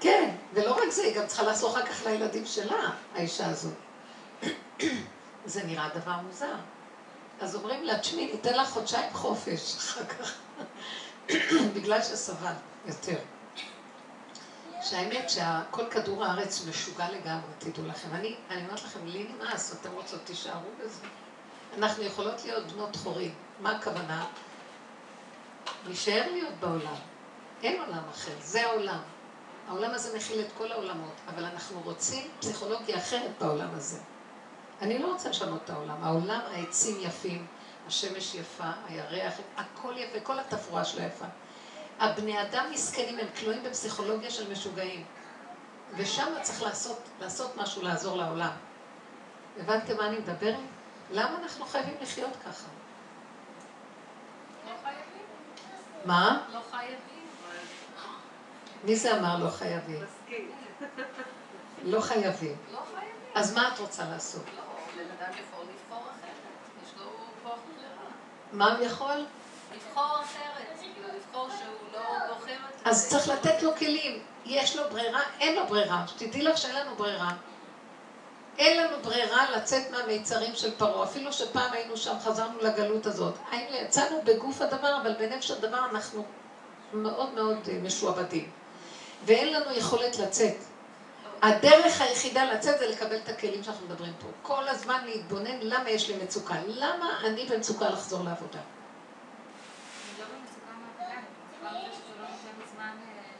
כן, 0.00 0.34
ולא 0.52 0.72
רק 0.72 0.90
זה, 0.90 1.02
היא 1.02 1.14
גם 1.14 1.26
צריכה 1.26 1.42
לעשות 1.42 1.74
אחר 1.74 1.86
כך 1.86 2.06
לילדים 2.06 2.46
שלה, 2.46 2.90
האישה 3.14 3.46
הזו. 3.46 3.68
זה 5.46 5.64
נראה 5.64 5.88
דבר 5.94 6.16
מוזר. 6.26 6.54
אז 7.40 7.54
אומרים 7.54 7.84
לה, 7.84 7.98
תשמעי, 7.98 8.32
ניתן 8.32 8.54
לך 8.54 8.68
חודשיים 8.68 9.12
חופש 9.12 9.76
אחר 9.76 10.04
כך, 10.04 10.34
בגלל 11.74 12.02
שסבל 12.02 12.52
יותר. 12.86 13.18
שהאמת 14.82 15.30
שכל 15.30 15.90
כדור 15.90 16.24
הארץ 16.24 16.66
משוגע 16.68 17.10
לגמרי, 17.10 17.50
תדעו 17.58 17.86
לכם. 17.86 18.08
אני, 18.12 18.36
אני 18.50 18.64
אומרת 18.64 18.84
לכם, 18.84 19.06
לי 19.06 19.26
נמאס, 19.32 19.74
אתם 19.80 19.92
רוצות, 19.92 20.20
תישארו 20.24 20.68
בזה. 20.80 21.00
אנחנו 21.76 22.02
יכולות 22.02 22.44
להיות 22.44 22.72
בנות 22.72 22.96
חורים. 22.96 23.34
מה 23.60 23.76
הכוונה? 23.76 24.26
להישאר 25.86 26.32
להיות 26.32 26.54
בעולם. 26.60 26.94
אין 27.62 27.80
עולם 27.80 28.02
אחר, 28.10 28.32
זה 28.40 28.66
העולם. 28.66 28.98
העולם 29.68 29.90
הזה 29.90 30.16
מכיל 30.16 30.40
את 30.40 30.52
כל 30.58 30.72
העולמות, 30.72 31.14
אבל 31.28 31.44
אנחנו 31.44 31.80
רוצים 31.84 32.28
פסיכולוגיה 32.40 32.96
אחרת 32.96 33.30
בעולם 33.40 33.68
הזה. 33.72 33.98
אני 34.82 34.98
לא 34.98 35.12
רוצה 35.12 35.28
לשנות 35.28 35.60
את 35.64 35.70
העולם. 35.70 36.04
העולם, 36.04 36.40
העצים 36.52 36.96
יפים, 37.00 37.46
השמש 37.86 38.34
יפה, 38.34 38.70
הירח, 38.88 39.32
הכל 39.56 39.94
יפה, 39.96 40.20
כל 40.20 40.38
התפאורה 40.38 40.84
שלו 40.84 41.02
יפה. 41.02 41.24
הבני 41.98 42.42
אדם 42.42 42.64
מסכנים, 42.72 43.18
הם 43.18 43.26
תלויים 43.34 43.62
בפסיכולוגיה 43.62 44.30
של 44.30 44.52
משוגעים. 44.52 45.04
ושם 45.96 46.32
צריך 46.42 46.62
לעשות, 46.62 46.98
לעשות 47.20 47.56
משהו 47.56 47.82
לעזור 47.82 48.16
לעולם. 48.16 48.50
הבנתם 49.60 49.96
מה 49.96 50.06
אני 50.06 50.18
מדברת? 50.18 50.56
למה 51.10 51.38
אנחנו 51.42 51.64
חייבים 51.64 51.94
לחיות 52.00 52.36
ככה? 52.36 52.68
לא 54.66 54.72
חייבים. 54.82 55.26
מה? 56.04 56.46
לא 56.52 56.60
חייבים. 56.70 56.98
מי 58.84 58.96
זה 58.96 59.18
אמר 59.18 59.44
לא 59.44 59.50
חייבים? 59.50 60.00
לא 61.84 62.00
חייבים. 62.00 62.56
לא 62.72 62.80
חייבים. 62.94 63.08
אז 63.34 63.54
מה 63.54 63.68
את 63.68 63.78
רוצה 63.78 64.04
לעשות? 64.10 64.42
לא, 64.56 64.62
בן 64.96 65.10
אדם 65.10 65.32
יכול 65.32 65.64
לבחור 65.64 66.02
אחרת. 66.10 66.84
יש 66.84 66.90
לו 66.98 67.04
כוח 67.42 67.58
בחירה. 67.74 68.10
מה 68.52 68.76
הוא 68.76 68.84
יכול? 68.84 69.24
לבחור 69.74 70.20
אחרת. 70.22 70.78
כאילו, 70.80 71.08
לבחור 71.16 71.48
שהוא 71.58 71.92
לא 71.92 72.34
בוחר. 72.34 72.56
אז 72.84 73.08
צריך 73.08 73.28
לתת 73.28 73.62
לו 73.62 73.76
כלים. 73.76 74.22
יש 74.44 74.76
לו 74.76 74.82
ברירה? 74.90 75.20
אין 75.40 75.56
לו 75.56 75.66
ברירה. 75.66 76.04
שתדעי 76.06 76.42
לך 76.42 76.58
שאין 76.58 76.76
לנו 76.76 76.94
ברירה. 76.96 77.30
אין 78.58 78.84
לנו 78.84 78.96
ברירה 79.02 79.50
לצאת 79.50 79.90
מהמיצרים 79.90 80.54
של 80.54 80.70
פרעה. 80.76 81.04
אפילו 81.04 81.32
שפעם 81.32 81.72
היינו 81.72 81.96
שם, 81.96 82.14
חזרנו 82.24 82.58
לגלות 82.60 83.06
הזאת. 83.06 83.34
יצאנו 83.70 84.22
בגוף 84.24 84.60
הדבר, 84.60 84.96
אבל 85.02 85.14
בנפש 85.18 85.50
הדבר 85.50 85.80
אנחנו 85.90 86.24
מאוד 86.92 87.34
מאוד 87.34 87.58
אה, 87.68 87.78
משועבדים. 87.82 88.50
ואין 89.24 89.52
לנו 89.52 89.72
יכולת 89.72 90.18
לצאת. 90.18 90.56
הדרך 91.42 92.00
היחידה 92.00 92.44
לצאת 92.44 92.78
זה 92.78 92.86
לקבל 92.86 93.16
את 93.16 93.28
הכלים 93.28 93.62
שאנחנו 93.62 93.86
מדברים 93.86 94.12
פה. 94.20 94.26
כל 94.42 94.68
הזמן 94.68 95.04
להתבונן 95.04 95.58
למה 95.60 95.90
יש 95.90 96.10
לי 96.10 96.24
מצוקה. 96.24 96.54
למה 96.66 97.20
אני 97.24 97.44
במצוקה 97.44 97.88
לחזור 97.88 98.24
לעבודה? 98.24 98.58
לא 100.18 100.24
לא. 100.24 100.98
אה, 101.00 101.20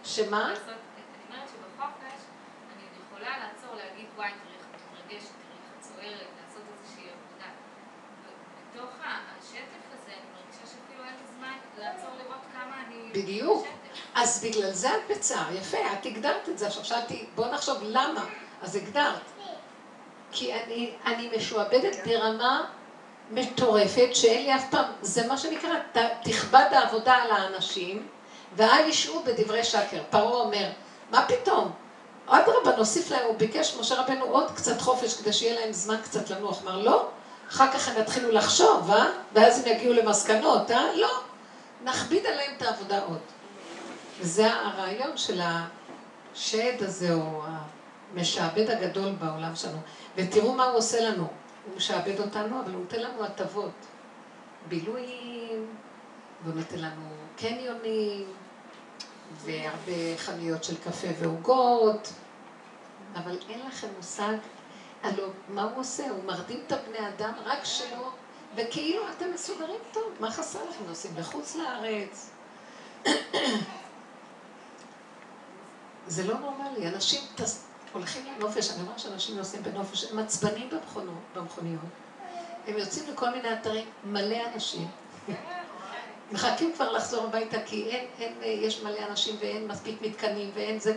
שמה? 0.05 0.45
אני 0.47 0.57
אומרת 1.29 1.49
שבחופש 1.49 2.21
אני 2.77 2.85
יכולה 3.07 3.39
לעצור, 3.39 3.75
להגיד 3.75 4.07
וואי, 4.17 4.31
תראי 4.31 4.55
איך 4.55 4.67
את 4.71 4.81
מתרגשת, 4.93 5.33
תראי 5.43 5.59
איך 5.59 5.71
את 5.79 5.81
צוערת, 5.81 6.31
לעשות 6.41 6.63
איזושהי 6.73 7.05
עבודה. 7.05 7.51
ובתוך 8.25 8.95
השטף 9.03 9.85
הזה 9.93 10.13
אני 10.13 10.29
מרגישה 10.35 10.67
שאפילו 10.67 11.05
אין 11.05 11.15
לי 11.21 11.27
זמן 11.37 11.57
לעצור 11.79 12.11
לראות 12.19 12.45
כמה 12.53 12.83
אני... 12.87 13.08
בדיוק. 13.23 13.67
אז 14.15 14.45
בגלל 14.45 14.73
זה 14.73 14.89
את 14.89 15.01
בצער, 15.11 15.53
יפה, 15.53 15.79
את 15.93 16.07
הגדרת 16.07 16.49
את 16.49 16.59
זה. 16.59 16.67
עכשיו 16.67 16.85
שאלתי, 16.85 17.27
בוא 17.35 17.47
נחשוב 17.47 17.77
למה. 17.83 18.25
אז 18.63 18.77
הגדרת. 18.77 19.21
כי 20.33 20.55
אני, 20.55 20.91
אני 21.07 21.31
משועבדת 21.37 22.07
ברמה 22.07 22.65
מטורפת, 23.31 24.09
שאין 24.13 24.43
לי 24.43 24.55
אף 24.55 24.71
פעם, 24.71 24.85
זה 25.03 25.27
מה 25.27 25.39
שנקרא, 25.39 25.71
ת, 25.93 25.99
תכבד 26.25 26.67
העבודה 26.71 27.15
על 27.15 27.31
האנשים, 27.31 28.07
ואל 28.57 28.89
ישעו 28.89 29.23
בדברי 29.23 29.65
שקר. 29.65 30.03
פרעה 30.11 30.35
אומר, 30.35 30.71
מה 31.11 31.27
פתאום? 31.29 31.73
אדרבה, 32.27 32.77
נוסיף 32.77 33.11
להם, 33.11 33.27
הוא 33.27 33.37
ביקש, 33.37 33.77
משה 33.81 33.95
רבנו, 34.03 34.25
עוד 34.25 34.51
קצת 34.51 34.81
חופש 34.81 35.15
כדי 35.15 35.33
שיהיה 35.33 35.61
להם 35.61 35.73
זמן 35.73 35.97
קצת 36.05 36.31
לנוח. 36.31 36.63
אמר, 36.63 36.79
לא, 36.79 37.09
אחר 37.49 37.73
כך 37.73 37.89
הם 37.89 38.01
יתחילו 38.01 38.33
לחשוב, 38.33 38.91
אה? 38.91 39.07
ואז 39.33 39.67
הם 39.67 39.73
יגיעו 39.73 39.95
למסקנות, 39.95 40.71
אה? 40.71 40.95
לא. 40.95 41.21
נכביד 41.85 42.27
עליהם 42.27 42.53
את 42.57 42.63
העבודה 42.63 43.05
עוד. 43.05 43.21
וזה 44.21 44.53
הרעיון 44.53 45.17
של 45.17 45.41
השד 45.41 46.83
הזה, 46.83 47.15
או 47.15 47.43
המשעבד 48.13 48.71
הגדול 48.71 49.13
בעולם 49.13 49.57
שלנו. 49.57 49.79
ותראו 50.17 50.53
מה 50.53 50.65
הוא 50.65 50.77
עושה 50.77 51.11
לנו. 51.11 51.29
הוא 51.67 51.77
משעבד 51.77 52.21
אותנו, 52.21 52.61
אבל 52.61 52.73
הוא 52.73 52.81
נותן 52.81 53.01
לנו 53.01 53.25
הטבות. 53.25 53.73
בילויים, 54.69 55.67
והוא 56.45 56.55
נותן 56.55 56.79
לנו 56.79 57.11
קניונים, 57.37 58.27
והרבה 59.37 60.17
חנויות 60.17 60.65
של 60.65 60.77
קפה 60.77 61.07
ועוגות, 61.19 62.13
אבל 63.15 63.39
אין 63.49 63.61
לכם 63.67 63.89
מושג, 63.97 64.37
הלו, 65.03 65.25
מה 65.49 65.63
הוא 65.63 65.81
עושה? 65.81 66.11
הוא 66.11 66.25
מרדים 66.25 66.63
את 66.67 66.73
הבני 66.73 67.09
אדם 67.09 67.33
רק 67.45 67.65
שלו, 67.65 68.11
וכאילו 68.59 69.03
אתם 69.17 69.27
מסודרים 69.35 69.81
טוב, 69.93 70.05
מה 70.21 70.31
חסר 70.31 70.59
לכם? 70.71 70.85
נוסעים 70.89 71.15
לחוץ 71.17 71.57
לארץ. 71.57 72.31
זה 76.07 76.27
לא 76.27 76.39
נורמלי, 76.39 76.89
אנשים 76.89 77.21
טס... 77.35 77.65
הולכים 77.93 78.27
לנופש, 78.27 78.71
אני 78.71 78.83
אומרת 78.83 78.99
שאנשים 78.99 79.37
נוסעים 79.37 79.63
בנופש, 79.63 80.05
הם 80.05 80.19
עצבנים 80.19 80.71
במכונות, 80.71 81.19
במכוניות. 81.35 81.81
הם 82.67 82.79
יוצאים 82.79 83.11
לכל 83.13 83.31
מיני 83.31 83.53
אתרים, 83.53 83.87
מלא 84.05 84.39
אנשים. 84.55 84.89
מחכים 86.33 86.73
כבר 86.73 86.93
לחזור 86.93 87.25
הביתה 87.25 87.63
כי 87.63 87.91
אין, 87.91 88.07
אין, 88.19 88.35
יש 88.43 88.83
מלא 88.83 89.07
אנשים 89.11 89.37
ואין 89.41 89.69
מספיק 89.69 90.03
מתקנים 90.03 90.51
ואין 90.55 90.79
זה. 90.79 90.97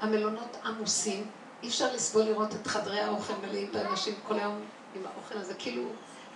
המלונות 0.00 0.56
עמוסים, 0.64 1.30
אי 1.62 1.68
אפשר 1.68 1.94
לסבול 1.94 2.22
לראות 2.22 2.54
את 2.54 2.66
חדרי 2.66 3.00
האוכל 3.00 3.34
מלאים 3.42 3.72
באנשים 3.72 4.14
כל 4.28 4.38
היום 4.38 4.64
עם 4.94 5.02
האוכל 5.06 5.38
הזה, 5.38 5.54
כאילו 5.54 5.82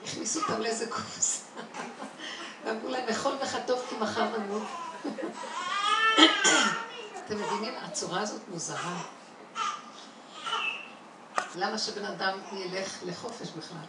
הכניסו 0.04 0.40
אותם 0.40 0.60
לאיזה 0.60 0.86
קופסה. 0.90 1.44
ואמרו 2.64 2.88
להם, 2.88 3.08
אכול 3.08 3.32
וחטוף 3.42 3.86
כי 3.88 3.94
מחר 4.00 4.38
נמות. 4.38 4.62
אתם 7.24 7.36
מבינים? 7.36 7.74
הצורה 7.82 8.20
הזאת 8.20 8.40
מוזרה. 8.48 9.02
למה 11.56 11.78
שבן 11.78 12.04
אדם 12.04 12.38
ילך 12.52 12.98
לחופש 13.06 13.48
בכלל? 13.50 13.86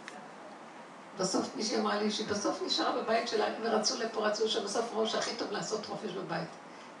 בסוף 1.18 1.56
מישהי 1.56 1.80
אמרה 1.80 2.02
לי 2.02 2.10
שהיא 2.10 2.28
בסוף 2.28 2.62
נשארה 2.66 3.02
בבית 3.02 3.28
שלה, 3.28 3.46
ורצו 3.62 3.98
לפה, 3.98 4.26
רצו 4.26 4.48
שם, 4.48 4.64
בסוף 4.64 4.84
ראש 4.94 5.14
הכי 5.14 5.36
טוב 5.36 5.50
לעשות 5.50 5.86
חופש 5.86 6.10
בבית. 6.10 6.48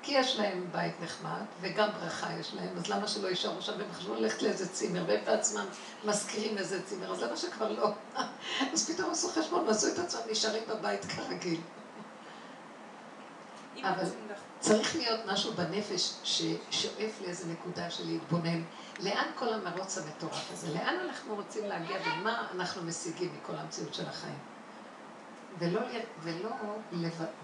כי 0.02 0.12
יש 0.12 0.36
להם 0.36 0.66
בית 0.72 0.94
נחמד, 1.02 1.44
וגם 1.60 1.88
ברכה 2.00 2.32
יש 2.40 2.54
להם, 2.54 2.76
אז 2.76 2.88
למה 2.88 3.08
שלא 3.08 3.28
יישארו 3.28 3.62
שם, 3.62 3.72
והם 3.78 3.92
חשבו 3.92 4.14
ללכת 4.14 4.42
לאיזה 4.42 4.68
צימר, 4.68 5.04
והם 5.06 5.24
בעצמם 5.24 5.66
מזכירים 6.04 6.58
איזה 6.58 6.82
צימר, 6.82 7.12
אז 7.12 7.22
למה 7.22 7.36
שכבר 7.36 7.72
לא? 7.72 7.90
אז 8.72 8.90
פתאום 8.90 9.10
עשו 9.10 9.28
חשבון, 9.28 9.66
ועשו 9.66 9.86
את 9.86 9.98
עצמם 9.98 10.20
נשארים 10.30 10.62
בבית 10.68 11.04
כרגיל. 11.04 11.60
אבל 13.82 14.04
צריך 14.60 14.96
להיות 14.96 15.20
משהו 15.26 15.52
בנפש 15.52 16.12
ששואף 16.24 17.20
לאיזה 17.20 17.52
נקודה 17.52 17.90
של 17.90 18.06
להתבונן. 18.06 18.62
לאן 19.00 19.26
כל 19.34 19.52
המרוץ 19.52 19.98
המטורף 19.98 20.52
הזה? 20.52 20.74
לאן 20.74 20.96
אנחנו 21.08 21.34
רוצים 21.34 21.64
להגיע 21.64 21.96
ומה 21.96 22.46
אנחנו 22.54 22.82
משיגים 22.82 23.38
מכל 23.42 23.56
המציאות 23.56 23.94
של 23.94 24.06
החיים? 24.06 24.55
ולא, 25.58 25.80
ולא, 26.22 26.50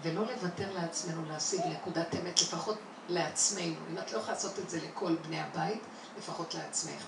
ולא 0.01 0.25
לוותר 0.25 0.73
לעצמנו 0.73 1.25
להשיג 1.29 1.61
נקודת 1.65 2.15
אמת, 2.15 2.41
לפחות 2.41 2.77
לעצמנו. 3.09 3.75
אם 3.91 3.97
את 3.97 4.11
לא 4.11 4.17
יכולה 4.17 4.33
לעשות 4.33 4.59
את 4.59 4.69
זה 4.69 4.79
לכל 4.87 5.15
בני 5.15 5.41
הבית, 5.41 5.81
לפחות 6.17 6.53
לעצמך. 6.53 7.05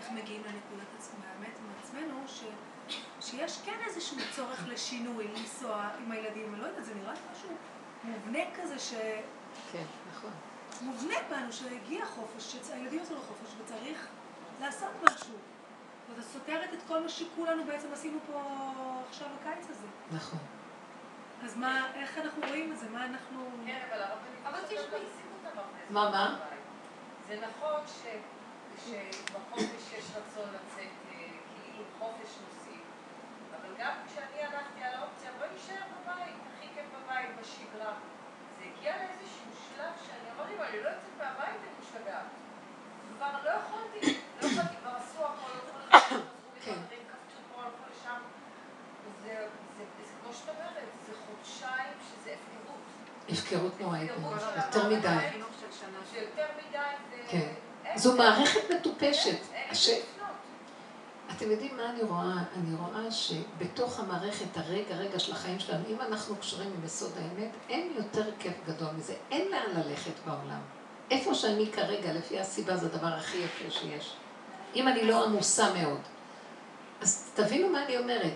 איך 0.00 0.10
מגיעים 0.10 0.42
לנקודת 0.42 1.08
האמת 1.22 1.52
עצמנו, 1.82 2.22
ש, 2.26 2.44
שיש 3.20 3.58
כן 3.64 3.76
איזשהו 3.86 4.16
צורך 4.36 4.68
לשינוי, 4.68 5.28
לנסוע 5.28 5.88
עם 5.98 6.12
הילדים, 6.12 6.54
אני 6.54 6.62
לא 6.62 6.66
יודעת, 6.66 6.84
זה 6.84 6.94
נראה 6.94 7.12
לי 7.12 7.20
משהו 7.32 7.50
מובנה 8.04 8.38
כזה 8.56 8.78
ש... 8.78 8.94
כן, 9.72 9.84
נכון. 10.12 10.30
מובנה 10.80 11.14
בנו 11.30 11.52
שהגיע 11.52 12.06
חופש, 12.06 12.56
שהילדים 12.68 13.02
יצאו 13.02 13.16
לחופש 13.16 13.54
וצריך 13.60 14.06
לעשות 14.60 14.90
משהו. 15.02 15.34
וזה 16.10 16.22
סותרת 16.22 16.74
את 16.74 16.78
כל 16.88 17.02
מה 17.02 17.08
שכולנו 17.08 17.64
בעצם 17.64 17.92
עשינו 17.92 18.18
פה 18.26 18.42
עכשיו 19.08 19.28
בקיץ 19.40 19.66
הזה. 19.70 19.86
נכון. 20.12 20.38
אז 21.44 21.56
מה, 21.56 21.86
איך 21.94 22.18
אנחנו 22.18 22.42
רואים 22.48 22.72
את 22.72 22.78
זה? 22.78 22.88
מה 22.88 23.06
אנחנו... 23.06 23.50
כן, 23.66 23.80
אבל 23.88 24.02
הרבנית... 24.02 24.46
אבל 24.46 24.58
תשמעי, 24.66 25.04
מה, 25.90 26.10
מה? 26.10 26.38
זה 27.28 27.40
נכון 27.40 27.80
שבחופש 28.76 29.92
יש 29.98 30.04
רצון 30.16 30.48
לצאת 30.48 30.92
אה, 31.12 31.28
כאילו 31.54 31.84
חופש 31.98 32.30
נושאים, 32.46 32.80
אבל 33.50 33.68
גם 33.78 33.92
כשאני 34.06 34.42
הלכתי 34.42 34.84
על 34.84 34.94
האופציה, 34.94 35.30
בואי 35.38 35.48
נשאר 35.54 35.82
בבית, 35.92 36.36
הכי 36.56 36.68
כיף 36.74 36.86
בבית, 36.96 37.28
בשגרה. 37.40 37.94
זה 38.58 38.64
הגיע 38.64 38.96
לאיזשהו 38.96 39.50
שלב 39.68 39.92
שאני 40.06 40.30
אמרתי, 40.36 40.72
אני 40.72 40.82
לא 40.82 40.88
יוצאת 40.88 41.18
מהבית, 41.18 41.60
אני 41.60 41.72
משתגעת. 41.80 42.26
כבר 43.16 43.32
לא 43.44 43.50
לא 43.50 43.50
יכולתי, 43.50 44.20
כבר 44.40 44.90
עשו 44.96 45.24
הכל, 45.24 45.58
כן. 46.64 46.74
הפקרות 53.28 53.80
נוראית, 53.80 54.10
יותר 54.56 54.88
מדי. 54.88 55.08
כן. 57.28 57.48
זו 57.96 58.16
מערכת 58.16 58.60
מטופשת. 58.74 59.38
אתם 61.36 61.50
יודעים 61.50 61.76
מה 61.76 61.90
אני 61.90 62.02
רואה? 62.02 62.42
אני 62.56 62.74
רואה 62.74 63.10
שבתוך 63.10 64.00
המערכת, 64.00 64.56
הרגע 64.56 64.94
רגע 64.96 65.18
של 65.18 65.32
החיים 65.32 65.58
שלנו, 65.58 65.84
אם 65.88 66.00
אנחנו 66.00 66.36
קשורים 66.36 66.72
עם 66.78 66.84
יסוד 66.84 67.12
האמת, 67.16 67.50
אין 67.68 67.92
יותר 67.96 68.30
כיף 68.38 68.54
גדול 68.66 68.88
מזה. 68.96 69.14
אין 69.30 69.48
לאן 69.50 69.70
ללכת 69.76 70.12
בעולם. 70.26 70.60
איפה 71.10 71.34
שאני 71.34 71.72
כרגע, 71.72 72.12
לפי 72.12 72.40
הסיבה, 72.40 72.76
זה 72.76 72.86
הדבר 72.86 73.06
הכי 73.06 73.38
יפה 73.38 73.70
שיש. 73.70 74.16
אם 74.74 74.88
אני 74.88 75.04
לא 75.04 75.24
עמוסה 75.24 75.74
מאוד. 75.74 76.00
אז 77.00 77.30
תבינו 77.34 77.68
מה 77.68 77.84
אני 77.84 77.98
אומרת. 77.98 78.32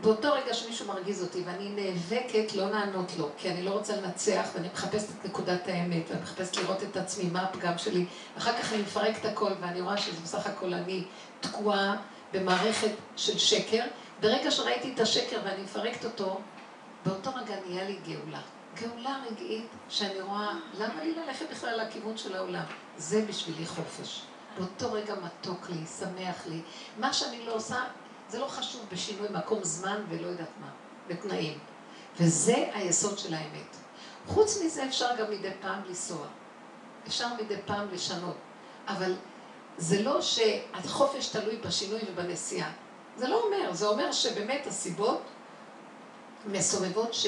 באותו 0.00 0.32
רגע 0.32 0.54
שמישהו 0.54 0.86
מרגיז 0.86 1.22
אותי 1.22 1.42
ואני 1.46 1.68
נאבקת 1.68 2.54
לא 2.54 2.70
לענות 2.70 3.12
לו, 3.18 3.28
כי 3.36 3.50
אני 3.50 3.62
לא 3.62 3.70
רוצה 3.70 3.96
לנצח 3.96 4.48
ואני 4.54 4.68
מחפשת 4.72 5.06
את 5.10 5.24
נקודת 5.24 5.68
האמת 5.68 6.02
ואני 6.08 6.22
מחפשת 6.22 6.56
לראות 6.56 6.82
את 6.82 6.96
עצמי, 6.96 7.30
מה 7.30 7.42
הפגם 7.42 7.78
שלי, 7.78 8.06
אחר 8.38 8.52
כך 8.52 8.72
אני 8.72 8.82
מפרקת 8.82 9.24
הכל 9.24 9.52
ואני 9.60 9.80
רואה 9.80 9.96
שזה 9.96 10.20
בסך 10.22 10.46
הכל 10.46 10.74
אני 10.74 11.04
תקועה 11.40 11.96
במערכת 12.32 12.90
של 13.16 13.38
שקר. 13.38 13.84
ברגע 14.20 14.50
שראיתי 14.50 14.92
את 14.94 15.00
השקר 15.00 15.40
ואני 15.44 15.62
מפרקת 15.62 16.04
אותו, 16.04 16.40
באותו 17.06 17.30
רגע 17.34 17.54
נהיה 17.66 17.84
לי 17.84 17.98
גאולה. 18.06 18.40
גאולה 18.80 19.18
רגעית 19.30 19.66
שאני 19.88 20.20
רואה, 20.20 20.52
למה 20.78 21.04
לי 21.04 21.14
ללכת 21.14 21.46
בכלל 21.50 21.80
לכיוון 21.80 22.16
של 22.18 22.36
העולם? 22.36 22.64
זה 22.96 23.24
בשבילי 23.28 23.66
חופש. 23.66 24.22
באותו 24.58 24.92
רגע 24.92 25.14
מתוק 25.14 25.70
לי, 25.70 25.86
שמח 25.98 26.46
לי. 26.46 26.60
מה 26.98 27.12
שאני 27.12 27.46
לא 27.46 27.54
עושה, 27.54 27.84
זה 28.28 28.38
לא 28.38 28.46
חשוב 28.46 28.86
בשינוי 28.92 29.28
מקום 29.30 29.64
זמן 29.64 30.04
ולא 30.08 30.26
יודעת 30.26 30.48
מה, 30.60 30.70
בתנאים. 31.08 31.58
וזה 32.20 32.70
היסוד 32.74 33.18
של 33.18 33.34
האמת. 33.34 33.76
חוץ 34.26 34.62
מזה 34.64 34.86
אפשר 34.86 35.08
גם 35.18 35.30
מדי 35.30 35.50
פעם 35.60 35.80
לנסוע. 35.88 36.26
אפשר 37.06 37.26
מדי 37.42 37.56
פעם 37.66 37.88
לשנות. 37.92 38.36
אבל 38.88 39.14
זה 39.78 40.02
לא 40.02 40.20
שהחופש 40.22 41.28
תלוי 41.28 41.56
בשינוי 41.56 42.00
ובנסיעה. 42.10 42.70
זה 43.16 43.28
לא 43.28 43.42
אומר, 43.44 43.72
זה 43.72 43.86
אומר 43.86 44.12
שבאמת 44.12 44.66
הסיבות 44.66 45.22
מסובבות 46.46 47.14
ש, 47.14 47.26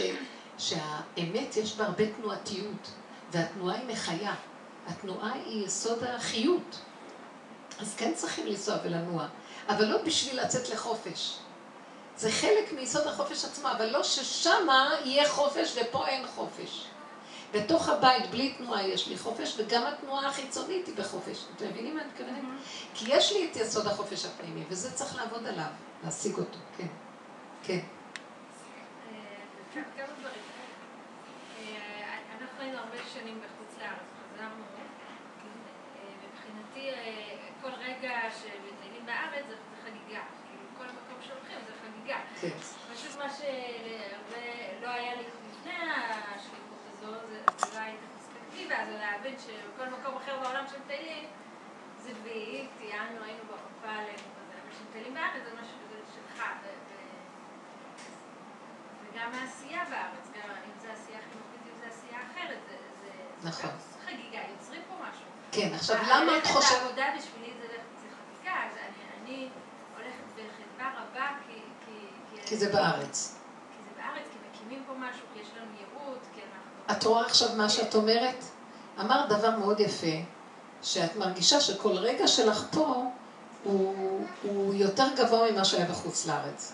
שהאמת 0.58 1.56
יש 1.56 1.76
בה 1.76 1.84
הרבה 1.84 2.04
תנועתיות, 2.12 2.90
והתנועה 3.32 3.76
היא 3.76 3.86
מחיה. 3.88 4.34
התנועה 4.86 5.32
היא 5.32 5.66
יסוד 5.66 6.04
החיות. 6.04 6.80
אז 7.80 7.94
כן 7.96 8.12
צריכים 8.14 8.46
לנסוע 8.46 8.76
ולנוע, 8.84 9.26
אבל 9.68 9.84
לא 9.84 10.02
בשביל 10.02 10.42
לצאת 10.42 10.68
לחופש. 10.68 11.38
זה 12.16 12.32
חלק 12.32 12.72
מיסוד 12.72 13.06
החופש 13.06 13.44
עצמו, 13.44 13.70
אבל 13.70 13.86
לא 13.86 14.02
ששמה 14.02 14.90
יהיה 15.04 15.28
חופש 15.28 15.76
ופה 15.76 16.06
אין 16.06 16.26
חופש. 16.26 16.86
בתוך 17.52 17.88
הבית, 17.88 18.30
בלי 18.30 18.54
תנועה, 18.54 18.88
יש 18.88 19.08
לי 19.08 19.18
חופש, 19.18 19.54
וגם 19.58 19.86
התנועה 19.86 20.28
החיצונית 20.28 20.86
היא 20.86 20.96
בחופש. 20.96 21.44
אתם 21.56 21.68
מבינים 21.68 21.94
מה 21.94 22.02
אני 22.02 22.10
מתכוונת? 22.10 22.42
Mm-hmm. 22.42 22.94
כי 22.94 23.04
יש 23.08 23.32
לי 23.32 23.50
את 23.50 23.56
יסוד 23.56 23.86
החופש 23.86 24.24
הפנימי, 24.24 24.64
וזה 24.68 24.92
צריך 24.92 25.16
לעבוד 25.16 25.46
עליו, 25.46 25.70
להשיג 26.04 26.38
אותו, 26.38 26.58
כן. 26.76 26.86
כן. 27.62 27.78
אה, 27.78 27.80
אה, 31.58 32.18
אנחנו 32.40 32.60
היינו 32.60 32.78
הרבה 32.78 32.96
שנים 33.14 33.40
בחוץ 33.40 33.78
לארץ, 33.78 34.08
חזרנו, 34.34 34.64
אה, 34.78 34.84
מבחינתי 36.24 36.90
כל 37.62 37.70
רגע 37.70 38.20
שמטיילים 38.40 38.69
בארץ 39.42 39.58
זה 39.60 39.76
חגיגה. 39.84 40.22
כאילו, 40.46 40.64
כל 40.78 40.84
מקום 40.84 41.22
שהולכים 41.26 41.58
זה 41.66 41.72
חגיגה. 41.82 42.18
כן. 42.40 42.58
פשוט 42.94 43.18
מה 43.18 43.28
שלא 43.30 44.88
היה 44.88 45.14
לי 45.14 45.22
לפני 45.22 45.72
השליחות 45.90 46.82
הזו, 46.92 47.12
זה 47.28 47.74
לא 47.74 47.80
הייתה 47.80 48.06
פרספקטיבה, 48.16 48.76
זה 48.86 48.98
להבין 48.98 49.36
שבכל 49.38 49.88
מקום 49.88 50.16
אחר 50.16 50.40
בעולם 50.42 50.64
שמטיילים, 50.72 51.28
זה 51.98 52.12
וי, 52.22 52.68
טיילנו, 52.78 53.24
היינו 53.24 53.42
בחופה 53.44 53.92
עלינו, 53.92 54.28
אבל 54.36 54.70
כשמטיילים 54.70 55.14
בארץ 55.14 55.42
זה 55.44 55.50
משהו 55.62 55.76
כזה 55.84 56.00
שלך. 56.14 56.44
וגם 59.04 59.30
העשייה 59.34 59.84
בארץ, 59.90 60.26
גם 60.34 60.50
אם 60.50 60.78
זה 60.80 60.92
עשייה 60.92 61.18
חינוכית, 61.18 61.60
אם 61.66 61.80
זה 61.80 61.86
עשייה 61.86 62.18
אחרת, 62.32 62.58
זה 62.68 63.48
נכון. 63.48 63.70
חגיגה, 64.06 64.38
יוצרים 64.52 64.82
פה 64.88 64.94
משהו. 65.08 65.24
כן, 65.52 65.74
עכשיו 65.74 65.96
למה 66.10 66.38
את 66.38 66.46
חושבת... 66.46 66.78
העבודה 66.78 67.06
בשבילי 67.18 67.52
זה 67.60 67.66
חקיקה, 68.16 68.54
אז 68.66 68.76
אני 69.22 69.48
הולכת 69.96 70.24
בחדווה 70.34 71.02
רבה 71.02 71.28
כי... 71.46 71.60
כי 72.50 72.56
זה 72.56 72.68
בארץ. 72.72 73.34
כי 73.72 73.78
זה 73.84 74.02
בארץ, 74.02 74.24
כי 74.32 74.38
מקימים 74.50 74.84
פה 74.86 74.92
משהו, 74.98 75.22
כי 75.34 75.40
יש 75.40 75.48
לנו 75.56 75.70
ייעוד, 75.78 76.18
כי 76.34 76.40
אנחנו... 76.40 76.98
את 76.98 77.04
רואה 77.04 77.26
עכשיו 77.26 77.48
מה 77.56 77.68
שאת 77.68 77.94
אומרת? 77.94 78.44
אמרת 79.00 79.28
דבר 79.28 79.58
מאוד 79.58 79.80
יפה, 79.80 80.16
שאת 80.82 81.16
מרגישה 81.16 81.60
שכל 81.60 81.92
רגע 81.92 82.28
שלך 82.28 82.64
פה 82.72 83.04
הוא, 83.64 84.26
הוא 84.42 84.74
יותר 84.74 85.06
גבוה 85.16 85.52
ממה 85.52 85.64
שהיה 85.64 85.86
בחוץ 85.86 86.26
לארץ. 86.26 86.72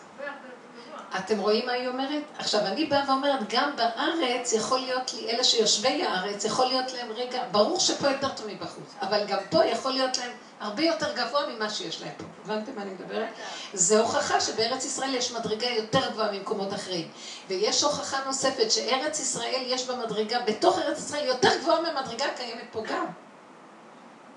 אתם 1.19 1.39
רואים 1.39 1.67
מה 1.67 1.73
היא 1.73 1.89
אומרת? 1.89 2.23
עכשיו, 2.39 2.61
אני 2.67 2.85
באה 2.85 3.05
ואומרת, 3.09 3.41
גם 3.49 3.71
בארץ 3.77 4.53
יכול 4.53 4.79
להיות 4.79 5.15
לי, 5.15 5.31
אלה 5.31 5.45
שיושבי 5.45 6.03
הארץ, 6.05 6.45
יכול 6.45 6.67
להיות 6.67 6.93
להם 6.93 7.09
רגע, 7.17 7.43
ברור 7.51 7.81
שפה 7.81 8.09
יותר 8.11 8.29
טוב 8.29 8.47
מבחוץ, 8.47 8.95
אבל 9.01 9.25
גם 9.27 9.39
פה 9.51 9.65
יכול 9.65 9.93
להיות 9.93 10.19
להם 10.19 10.31
הרבה 10.61 10.83
יותר 10.83 11.13
גבוה 11.13 11.47
ממה 11.47 11.71
שיש 11.71 12.03
להם 12.03 12.13
פה. 12.17 12.25
הבנתם 12.45 12.73
מה 12.77 12.83
אני 12.83 12.91
מדברת? 12.91 13.29
זה 13.73 13.99
הוכחה 13.99 14.41
שבארץ 14.41 14.85
ישראל 14.85 15.15
יש 15.15 15.33
מדרגה 15.33 15.67
יותר 15.67 16.11
גבוהה 16.11 16.33
ממקומות 16.33 16.75
אחרים. 16.75 17.09
ויש 17.49 17.83
הוכחה 17.83 18.17
נוספת 18.27 18.71
שארץ 18.71 19.21
ישראל 19.21 19.63
יש 19.67 19.87
בה 19.87 19.97
מדרגה, 19.97 20.41
בתוך 20.41 20.79
ארץ 20.79 20.99
ישראל 20.99 21.27
יותר 21.27 21.59
גבוהה 21.61 21.81
מהמדרגה 21.81 22.27
קיימת 22.37 22.65
פה 22.73 22.83
גם. 22.89 23.07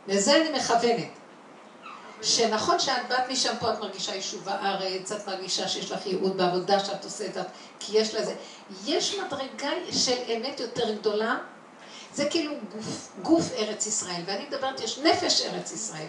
לזה 0.07 0.35
אני 0.35 0.49
מכוונת. 0.59 1.18
שנכון 2.21 2.79
שאת 2.79 3.09
באת 3.09 3.29
משם 3.29 3.53
פה, 3.59 3.73
את 3.73 3.79
מרגישה 3.79 4.15
יישוב 4.15 4.49
הארץ, 4.49 5.11
את 5.11 5.27
מרגישה 5.27 5.67
שיש 5.67 5.91
לך 5.91 6.05
ייעוד 6.05 6.37
בעבודה 6.37 6.79
שאת 6.79 7.03
עושה 7.03 7.25
את 7.25 7.33
זה, 7.33 7.41
כי 7.79 7.97
יש 7.97 8.15
לזה. 8.15 8.35
יש 8.85 9.15
מדרגה 9.15 9.71
של 9.91 10.17
אמת 10.35 10.59
יותר 10.59 10.95
גדולה, 10.95 11.37
זה 12.13 12.29
כאילו 12.29 12.53
גוף, 12.75 13.11
גוף 13.21 13.51
ארץ 13.57 13.87
ישראל, 13.87 14.21
ואני 14.25 14.45
מדברת, 14.47 14.79
יש 14.79 14.99
נפש 14.99 15.41
ארץ 15.41 15.71
ישראל. 15.71 16.07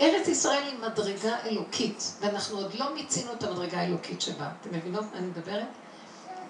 ארץ 0.00 0.28
ישראל 0.28 0.62
היא 0.62 0.78
מדרגה 0.78 1.36
אלוקית, 1.44 2.12
ואנחנו 2.20 2.58
עוד 2.58 2.74
לא 2.74 2.94
מיצינו 2.94 3.32
את 3.32 3.42
המדרגה 3.42 3.78
האלוקית 3.78 4.20
שבה. 4.20 4.48
אתם 4.60 4.76
מבינות 4.76 5.04
מה 5.12 5.18
אני 5.18 5.26
מדברת? 5.26 5.66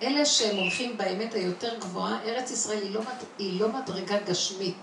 אלה 0.03 0.27
שהם 0.27 0.57
הולכים 0.57 0.99
באמת 0.99 1.35
היותר 1.35 1.79
גבוהה, 1.79 2.19
ארץ 2.25 2.51
ישראל 2.51 2.83
היא 2.83 2.95
לא, 2.95 3.01
היא 3.39 3.61
לא 3.61 3.69
מדרגה 3.69 4.19
גשמית. 4.27 4.77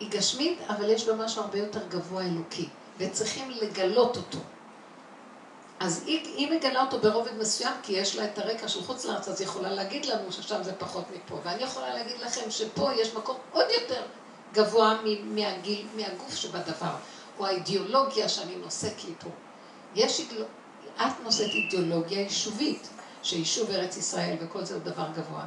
היא 0.00 0.10
גשמית, 0.10 0.58
אבל 0.68 0.90
יש 0.90 1.08
בה 1.08 1.14
משהו 1.14 1.42
הרבה 1.42 1.58
יותר 1.58 1.80
גבוה 1.88 2.22
אלוקי, 2.22 2.68
וצריכים 3.02 3.50
לגלות 3.50 4.16
אותו. 4.16 4.38
אז 5.80 6.02
היא, 6.06 6.36
היא 6.36 6.50
מגלה 6.50 6.82
אותו 6.82 6.98
ברובד 6.98 7.38
מסוים, 7.38 7.72
כי 7.82 7.92
יש 7.92 8.16
לה 8.16 8.24
את 8.24 8.38
הרקע 8.38 8.68
של 8.68 8.82
חוץ 8.82 9.04
לארץ, 9.04 9.28
אז 9.28 9.40
היא 9.40 9.48
יכולה 9.48 9.70
להגיד 9.70 10.04
לנו 10.04 10.32
ששם 10.32 10.62
זה 10.62 10.72
פחות 10.72 11.04
מפה. 11.14 11.38
ואני 11.42 11.62
יכולה 11.62 11.94
להגיד 11.94 12.16
לכם 12.20 12.50
שפה 12.50 12.92
יש 12.92 13.14
מקום 13.14 13.36
עוד 13.52 13.66
יותר 13.80 14.02
גבוה 14.52 14.98
מהגיל, 15.24 15.86
מהגוף 15.96 16.34
שבדבר, 16.34 16.94
או 17.38 17.46
האידיאולוגיה 17.46 18.28
שאני 18.28 18.56
נושאת 18.56 19.04
לי 19.04 19.14
פה. 19.20 19.28
יש, 19.94 20.20
את 20.96 21.12
נושאת 21.24 21.50
אידיאולוגיה 21.50 22.20
יישובית, 22.20 22.88
שיישוב 23.22 23.70
ארץ 23.70 23.96
ישראל 23.96 24.36
וכל 24.40 24.64
זה 24.64 24.74
הוא 24.74 24.82
דבר 24.82 25.06
גבוה. 25.16 25.44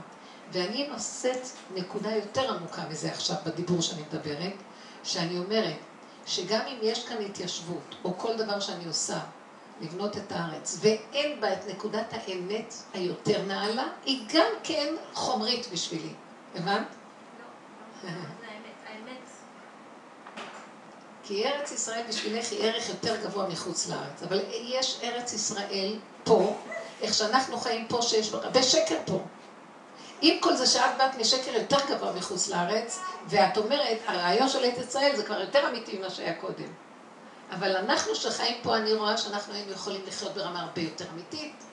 ואני 0.51 0.87
נושאת 0.87 1.47
נקודה 1.75 2.15
יותר 2.15 2.55
עמוקה 2.55 2.81
מזה 2.89 3.11
עכשיו 3.11 3.35
בדיבור 3.45 3.81
שאני 3.81 4.01
מדברת, 4.01 4.53
שאני 5.03 5.37
אומרת 5.37 5.75
שגם 6.25 6.61
אם 6.67 6.77
יש 6.81 7.07
כאן 7.07 7.21
התיישבות, 7.21 7.95
או 8.03 8.17
כל 8.17 8.37
דבר 8.37 8.59
שאני 8.59 8.85
עושה, 8.85 9.19
לבנות 9.81 10.17
את 10.17 10.31
הארץ, 10.31 10.79
ואין 10.81 11.41
בה 11.41 11.53
את 11.53 11.67
נקודת 11.67 12.13
האמת 12.13 12.73
היותר 12.93 13.41
נעלה, 13.41 13.87
היא 14.05 14.25
גם 14.33 14.51
כן 14.63 14.95
חומרית 15.13 15.67
בשבילי. 15.73 16.13
הבנת? 16.55 16.87
לא, 18.03 18.09
לא, 18.09 18.09
האמת. 18.09 18.35
כי 21.27 21.45
ארץ 21.45 21.71
ישראל 21.71 22.01
בשבילך 22.09 22.51
היא 22.51 22.63
ערך 22.63 22.89
יותר 22.89 23.15
גבוה 23.23 23.49
מחוץ 23.49 23.87
לארץ. 23.89 24.23
אבל 24.23 24.41
יש 24.51 24.99
ארץ 25.03 25.33
ישראל 25.33 25.99
פה, 26.23 26.55
איך 27.01 27.13
שאנחנו 27.13 27.57
חיים 27.57 27.87
פה, 27.87 28.01
שיש 28.01 28.33
הרבה 28.33 28.63
שקר 28.63 28.97
פה. 29.05 29.19
עם 30.21 30.39
כל 30.39 30.55
זה 30.55 30.67
שאת 30.67 30.97
באת 30.97 31.15
משקר 31.19 31.51
יותר 31.51 31.77
גבוה 31.89 32.13
מחוץ 32.13 32.47
לארץ, 32.47 32.99
ואת 33.27 33.57
אומרת, 33.57 33.97
הרעיון 34.07 34.49
של 34.49 34.63
ארץ 34.63 34.77
ישראל 34.87 35.15
זה 35.15 35.23
כבר 35.23 35.41
יותר 35.41 35.69
אמיתי 35.69 35.97
ממה 35.97 36.09
שהיה 36.09 36.33
קודם. 36.33 36.73
אבל 37.51 37.75
אנחנו 37.75 38.15
שחיים 38.15 38.57
פה, 38.63 38.77
אני 38.77 38.93
רואה 38.93 39.17
שאנחנו 39.17 39.53
היינו 39.53 39.71
יכולים 39.71 40.01
לחיות 40.07 40.33
ברמה 40.33 40.61
הרבה 40.61 40.81
יותר 40.81 41.05
אמיתית. 41.13 41.63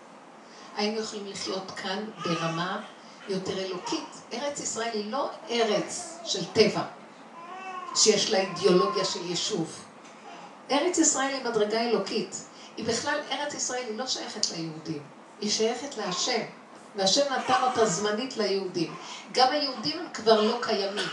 היינו 0.77 1.01
יכולים 1.01 1.27
לחיות 1.27 1.71
כאן 1.71 2.05
ברמה 2.25 2.81
יותר 3.29 3.59
אלוקית. 3.59 4.09
ארץ 4.33 4.61
ישראל 4.61 4.91
היא 4.93 5.13
לא 5.13 5.31
ארץ 5.51 6.19
של 6.25 6.45
טבע, 6.53 6.83
שיש 7.95 8.31
לה 8.31 8.39
אידיאולוגיה 8.39 9.05
של 9.05 9.31
יישוב. 9.31 9.85
ארץ 10.71 10.99
ישראל 10.99 11.35
היא 11.35 11.45
מדרגה 11.45 11.81
אלוקית. 11.81 12.37
היא 12.77 12.85
בכלל, 12.87 13.21
ארץ 13.31 13.55
ישראל 13.55 13.85
היא 13.89 13.99
לא 13.99 14.07
שייכת 14.07 14.51
ליהודים, 14.51 15.03
היא 15.41 15.51
שייכת 15.51 15.97
להשם. 15.97 16.43
והשם 16.97 17.33
נתן 17.33 17.63
אותה 17.63 17.87
זמנית 17.87 18.37
ליהודים. 18.37 18.95
גם 19.33 19.49
היהודים 19.51 19.99
הם 19.99 20.07
כבר 20.15 20.41
לא 20.41 20.59
קיימים. 20.61 21.09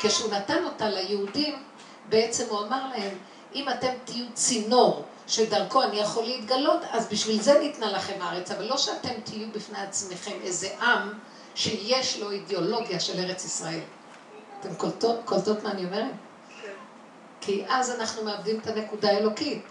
כשהוא 0.00 0.32
נתן 0.32 0.64
אותה 0.64 0.88
ליהודים, 0.88 1.62
בעצם 2.08 2.44
הוא 2.48 2.58
אמר 2.58 2.88
להם, 2.88 3.18
אם 3.54 3.68
אתם 3.68 3.92
תהיו 4.04 4.26
צינור 4.34 5.04
שדרכו 5.26 5.82
אני 5.82 5.96
יכול 5.96 6.24
להתגלות, 6.24 6.80
אז 6.90 7.08
בשביל 7.08 7.40
זה 7.40 7.58
ניתנה 7.58 7.92
לכם 7.92 8.22
הארץ, 8.22 8.50
אבל 8.50 8.64
לא 8.64 8.78
שאתם 8.78 9.20
תהיו 9.24 9.48
בפני 9.52 9.78
עצמכם 9.78 10.36
איזה 10.42 10.68
עם 10.82 11.12
שיש 11.54 12.20
לו 12.20 12.30
אידיאולוגיה 12.30 13.00
של 13.00 13.18
ארץ 13.18 13.44
ישראל. 13.44 13.80
אתם 14.60 14.74
קולטות, 14.74 15.16
קולטות 15.24 15.62
מה 15.62 15.70
אני 15.70 15.84
אומרת? 15.84 16.12
כי 17.40 17.64
אז 17.68 17.90
אנחנו 17.90 18.24
מאבדים 18.24 18.58
את 18.58 18.66
הנקודה 18.66 19.08
האלוקית. 19.08 19.62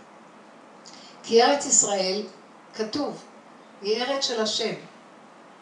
כי 1.23 1.43
ארץ 1.43 1.65
ישראל, 1.65 2.23
כתוב, 2.75 3.23
היא 3.81 4.03
ארץ 4.03 4.27
של 4.27 4.41
השם. 4.41 4.73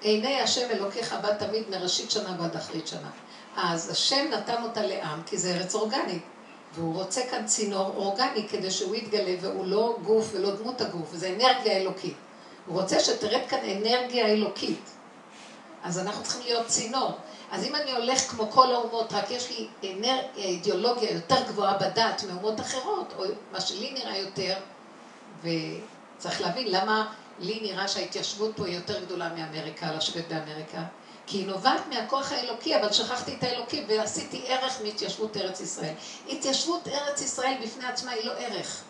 עיני 0.01 0.41
השם 0.41 0.69
אלוקיך 0.71 1.15
בא 1.21 1.33
תמיד 1.33 1.63
מראשית 1.69 2.12
שנה 2.12 2.35
ועד 2.39 2.55
אחרית 2.55 2.88
שנה. 2.88 3.09
אז 3.55 3.89
השם 3.89 4.25
נתן 4.31 4.63
אותה 4.63 4.81
לעם, 4.81 5.23
כי 5.25 5.38
זה 5.38 5.53
ארץ 5.53 5.75
אורגנית. 5.75 6.23
והוא 6.73 6.95
רוצה 6.95 7.21
כאן 7.31 7.45
צינור 7.45 7.93
אורגני 7.95 8.47
כדי 8.49 8.71
שהוא 8.71 8.95
יתגלה, 8.95 9.35
והוא 9.41 9.65
לא 9.65 9.97
גוף 10.03 10.29
ולא 10.33 10.55
דמות 10.55 10.81
הגוף, 10.81 11.09
וזה 11.12 11.29
אנרגיה 11.29 11.77
אלוקית. 11.77 12.13
הוא 12.65 12.81
רוצה 12.81 12.99
שתרד 12.99 13.41
כאן 13.49 13.59
אנרגיה 13.59 14.25
אלוקית. 14.25 14.89
אז 15.83 15.99
אנחנו 15.99 16.23
צריכים 16.23 16.41
להיות 16.41 16.67
צינור. 16.67 17.12
אז 17.51 17.63
אם 17.63 17.75
אני 17.75 17.91
הולך 17.91 18.19
כמו 18.19 18.51
כל 18.51 18.71
האומות, 18.73 19.13
רק 19.13 19.31
יש 19.31 19.49
לי 19.49 19.67
אנר... 19.93 20.19
אידיאולוגיה 20.35 21.13
יותר 21.13 21.43
גבוהה 21.47 21.77
בדת 21.77 22.23
מאומות 22.29 22.59
אחרות, 22.59 23.13
או 23.17 23.23
מה 23.51 23.62
שלי 23.62 23.91
נראה 23.93 24.17
יותר, 24.17 24.53
וצריך 25.43 26.41
להבין 26.41 26.67
למה 26.67 27.13
לי 27.39 27.60
נראה 27.62 27.88
שההתיישבות 27.88 28.52
פה 28.56 28.65
היא 28.65 28.75
יותר 28.75 29.04
גדולה 29.06 29.30
מאמריקה, 29.34 29.91
לשבת 29.91 30.28
באמריקה. 30.28 30.82
כי 31.28 31.38
היא 31.38 31.47
נובעת 31.47 31.82
מהכוח 31.89 32.32
האלוקי, 32.32 32.75
אבל 32.75 32.91
שכחתי 32.91 33.36
את 33.36 33.43
האלוקי 33.43 33.86
ועשיתי 33.88 34.43
ערך 34.47 34.82
מהתיישבות 34.84 35.38
ארץ 35.38 35.60
ישראל. 35.60 35.93
התיישבות 36.30 36.88
ארץ 36.88 37.21
ישראל 37.21 37.54
בפני 37.63 37.86
עצמה 37.86 38.12
היא 38.12 38.25
לא 38.25 38.32
ערך. 38.32 38.84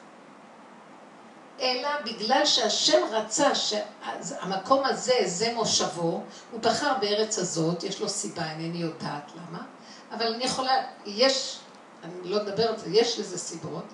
אלא 1.62 1.90
בגלל 2.06 2.46
שהשם 2.46 3.02
רצה 3.12 3.56
שהמקום 3.56 4.86
הזה, 4.86 5.14
זה 5.26 5.54
מושבו, 5.54 6.24
הוא 6.52 6.60
בחר 6.62 6.94
בארץ 7.02 7.40
הזאת, 7.40 7.84
יש 7.84 8.02
לו 8.02 8.10
סיבה, 8.10 8.52
אינני 8.52 8.78
יודעת 8.78 9.32
למה, 9.36 9.64
אבל 10.12 10.34
אני 10.34 10.44
יכולה, 10.44 10.72
יש, 11.06 11.60
אני 12.04 12.14
לא 12.24 12.40
זה, 12.78 12.90
יש 12.90 13.20
לזה 13.20 13.38
סיבות, 13.38 13.86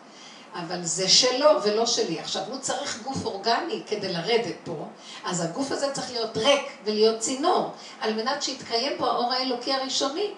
אבל 0.56 0.84
זה 0.84 1.10
שלו 1.10 1.50
ולא 1.64 1.86
שלי. 1.86 2.20
עכשיו, 2.20 2.44
הוא 2.48 2.58
צריך 2.58 3.04
גוף 3.04 3.26
אורגני 3.26 3.82
כדי 3.88 4.14
לרדת 4.14 4.56
פה, 4.64 4.88
אז 5.26 5.42
הגוף 5.42 5.72
הזה 5.72 5.92
צריך 5.92 6.12
להיות 6.12 6.38
ריק 6.38 6.72
ולהיות 6.86 7.20
צינור, 7.20 7.72
על 8.02 8.14
מנת 8.14 8.44
שיתקיים 8.44 8.94
פה 8.98 9.06
האור 9.06 9.34
האלוקי 9.34 9.74
הראשוני. 9.74 10.32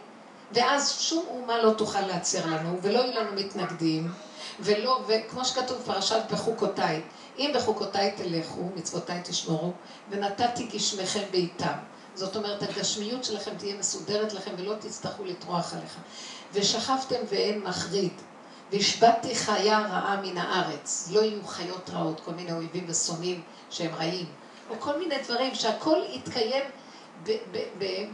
ואז 0.52 1.00
שום 1.00 1.26
אומה 1.30 1.58
לא 1.58 1.72
תוכל 1.72 2.02
להצר 2.02 2.46
לנו, 2.46 2.78
ולא 2.82 3.00
יהיו 3.00 3.20
לנו 3.22 3.32
מתנגדים, 3.36 4.12
ולא, 4.60 5.00
וכמו 5.08 5.46
שכתוב 5.46 5.78
פרשת 5.86 6.22
בחוקותיי, 6.32 7.02
אם 7.38 7.52
בחוקותיי 7.56 8.14
תלכו, 8.18 8.62
מצוותיי 8.76 9.22
תשמורו, 9.24 9.72
ונתתי 10.10 10.64
גשמכם 10.74 11.24
בעיתם. 11.32 11.74
זאת 12.16 12.36
אומרת, 12.36 12.64
הגשמיות 12.64 13.24
שלכם 13.24 13.52
תהיה 13.58 13.76
מסודרת 13.78 14.34
לכם 14.34 14.52
ולא 14.58 14.74
תצטרכו 14.80 15.26
לטרוח 15.26 15.74
עליך. 15.74 15.96
ושכבתם 16.54 17.20
ואין 17.30 17.60
מחריד. 17.60 18.14
והשבתתי 18.72 19.36
חיה 19.36 19.80
רעה 19.80 20.22
מן 20.22 20.38
הארץ. 20.38 21.10
לא 21.12 21.22
יהיו 21.22 21.48
חיות 21.48 21.90
רעות, 21.90 22.22
כל 22.26 22.32
מיני 22.32 22.52
אויבים 22.52 22.86
ושונאים 22.88 23.42
שהם 23.70 23.96
רעים. 23.96 24.26
או 24.70 24.76
כל 24.80 25.00
מיני 25.00 25.16
דברים 25.24 25.56
שהכל 25.56 25.98
יתקיים 26.14 26.64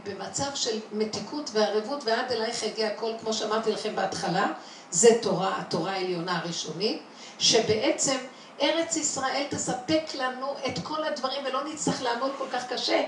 במצב 0.04 0.54
של 0.54 0.78
מתיקות 0.92 1.50
וערבות, 1.52 2.04
ועד 2.04 2.32
אלייך 2.32 2.62
יגיע 2.62 2.86
הכל, 2.86 3.10
כמו 3.20 3.32
שאמרתי 3.32 3.72
לכם 3.72 3.96
בהתחלה, 3.96 4.52
זה 4.90 5.08
תורה, 5.22 5.58
התורה 5.58 5.92
העליונה 5.92 6.38
הראשונית, 6.38 7.02
שבעצם 7.38 8.16
ארץ 8.62 8.96
ישראל 8.96 9.44
תספק 9.50 10.04
לנו 10.14 10.54
את 10.66 10.78
כל 10.82 11.04
הדברים 11.04 11.44
ולא 11.44 11.64
נצטרך 11.64 12.02
לעמוד 12.02 12.30
כל 12.38 12.46
כך 12.52 12.72
קשה. 12.72 13.02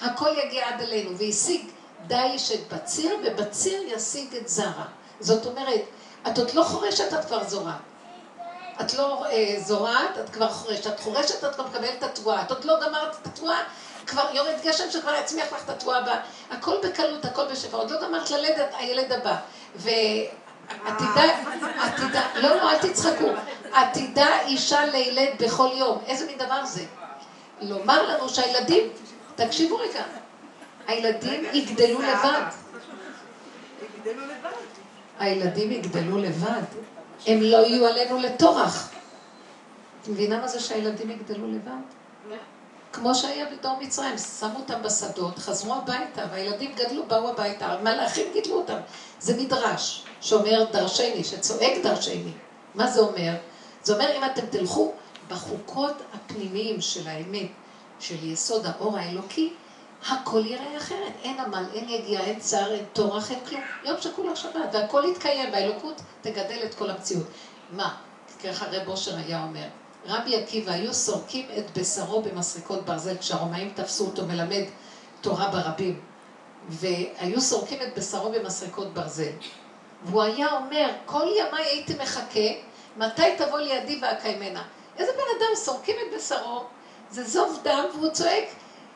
הכל 0.00 0.28
יגיע 0.44 0.68
עד 0.68 0.80
אלינו, 0.80 1.18
והשיג 1.18 1.66
דיש 2.06 2.52
את 2.52 2.72
בציר, 2.72 3.16
ובציר 3.24 3.82
ישיג 3.86 4.36
את 4.36 4.48
זרע. 4.48 4.84
זאת 5.20 5.46
אומרת, 5.46 5.80
את 6.26 6.38
עוד 6.38 6.54
לא 6.54 6.62
חורשת, 6.62 7.14
את 7.14 7.24
כבר 7.24 7.44
זורעת. 7.44 7.74
את 8.80 8.94
לא 8.94 9.26
אה, 9.26 9.54
זורעת, 9.58 10.18
את 10.24 10.30
כבר 10.30 10.48
חורשת. 10.48 10.86
את 10.86 11.00
חורשת, 11.00 11.44
את 11.44 11.54
כבר 11.54 11.66
מקבלת 11.66 11.94
את 11.98 12.02
התבואה. 12.02 12.42
את 12.42 12.50
עוד 12.50 12.64
לא 12.64 12.74
גמרת 12.86 13.16
את 13.22 13.26
התבואה, 13.26 13.62
כבר 14.06 14.24
יורד 14.32 14.54
גשם 14.64 14.90
שכבר 14.90 15.14
יצמיח 15.14 15.52
לך 15.52 15.64
את 15.64 15.70
התבואה 15.70 15.98
הבאה. 15.98 16.20
הכל 16.50 16.76
בקלות, 16.82 17.24
הכל 17.24 17.44
בשפע. 17.44 17.76
עוד 17.76 17.90
לא 17.90 18.00
גמרת 18.00 18.30
ללדת 18.30 18.70
הילד 18.78 19.12
הבא. 19.12 19.36
ועתידה, 19.76 21.22
עתידה, 21.78 22.22
לא, 22.34 22.56
לא, 22.56 22.70
אל 22.70 22.78
תצחקו. 22.78 23.28
עתידה 23.72 24.40
אישה 24.40 24.86
לילד 24.86 25.28
בכל 25.38 25.68
יום. 25.74 25.98
איזה 26.06 26.26
מין 26.26 26.38
דבר 26.38 26.64
זה? 26.64 26.84
לומר 27.60 28.02
לנו 28.02 28.28
שהילדים, 28.28 28.90
תקשיבו 29.34 29.76
רגע, 29.76 30.02
הילדים 30.86 31.44
יגדלו 31.52 32.00
לבד. 32.00 32.42
יגדלו 33.82 34.26
לבד. 34.26 34.61
הילדים 35.22 35.72
יגדלו 35.72 36.18
לבד, 36.18 36.62
הם 37.26 37.40
לא 37.42 37.56
יהיו 37.56 37.86
עלינו 37.86 38.18
לטורח. 38.18 38.90
את 40.02 40.08
מבינה 40.08 40.40
מה 40.40 40.48
זה 40.48 40.60
שהילדים 40.60 41.10
יגדלו 41.10 41.48
לבד? 41.48 41.82
כמו 42.92 43.14
שהיה 43.14 43.46
בדור 43.50 43.76
מצרים, 43.80 44.18
שמו 44.18 44.58
אותם 44.58 44.82
בשדות, 44.82 45.38
חזרו 45.38 45.74
הביתה, 45.74 46.26
והילדים 46.32 46.72
גדלו, 46.74 47.06
באו 47.06 47.28
הביתה, 47.28 47.66
המלאכים 47.66 48.26
גידלו 48.32 48.54
אותם. 48.54 48.76
זה 49.20 49.42
מדרש 49.42 50.04
שאומר 50.20 50.64
דרשני, 50.72 51.24
שצועק 51.24 51.72
דרשני. 51.82 52.32
מה 52.74 52.86
זה 52.86 53.00
אומר? 53.00 53.32
זה 53.82 53.94
אומר 53.94 54.16
אם 54.16 54.24
אתם 54.24 54.46
תלכו 54.46 54.92
בחוקות 55.28 56.02
הפנימיים 56.14 56.80
של 56.80 57.08
האמת, 57.08 57.48
של 58.00 58.24
יסוד 58.24 58.66
האור 58.66 58.98
האלוקי, 58.98 59.52
הכל 60.08 60.46
יראה 60.46 60.76
אחרת. 60.76 61.12
אין 61.22 61.40
עמל, 61.40 61.64
אין 61.74 61.88
יגיעה, 61.88 62.24
אין 62.24 62.40
צער, 62.40 62.72
אין 62.72 62.84
טורח, 62.92 63.30
אין 63.30 63.40
כלום. 63.48 63.60
יום 63.84 64.00
שכולך 64.00 64.36
שבת, 64.36 64.68
והכל 64.72 65.04
יתקיים, 65.10 65.52
והאלוקות 65.52 66.00
תגדל 66.20 66.58
את 66.64 66.74
כל 66.74 66.90
המציאות. 66.90 67.26
מה? 67.70 67.94
ככה 68.44 68.66
רב 68.70 68.88
אושר 68.88 69.16
היה 69.16 69.42
אומר. 69.42 69.66
רבי 70.06 70.36
עקיבא 70.36 70.72
היו 70.72 70.94
סורקים 70.94 71.46
את 71.58 71.78
בשרו 71.78 72.22
במסריקות 72.22 72.84
ברזל 72.84 73.18
כשהרומאים 73.18 73.72
תפסו 73.74 74.06
אותו 74.06 74.26
מלמד 74.26 74.64
תורה 75.20 75.48
ברבים 75.48 76.00
והיו 76.68 77.40
סורקים 77.40 77.82
את 77.82 77.98
בשרו 77.98 78.32
במסריקות 78.32 78.94
ברזל 78.94 79.32
והוא 80.04 80.22
היה 80.22 80.56
אומר 80.56 80.90
כל 81.06 81.26
ימיי 81.38 81.64
הייתי 81.64 81.94
מחכה 81.94 82.48
מתי 82.96 83.36
תבוא 83.38 83.58
לידי 83.58 83.98
ואקיימנה 84.02 84.62
איזה 84.98 85.12
בן 85.12 85.18
אדם 85.38 85.54
סורקים 85.54 85.96
את 85.96 86.16
בשרו 86.16 86.64
זה 87.10 87.24
זוב 87.24 87.60
דם 87.62 87.84
והוא 87.94 88.10
צועק 88.10 88.44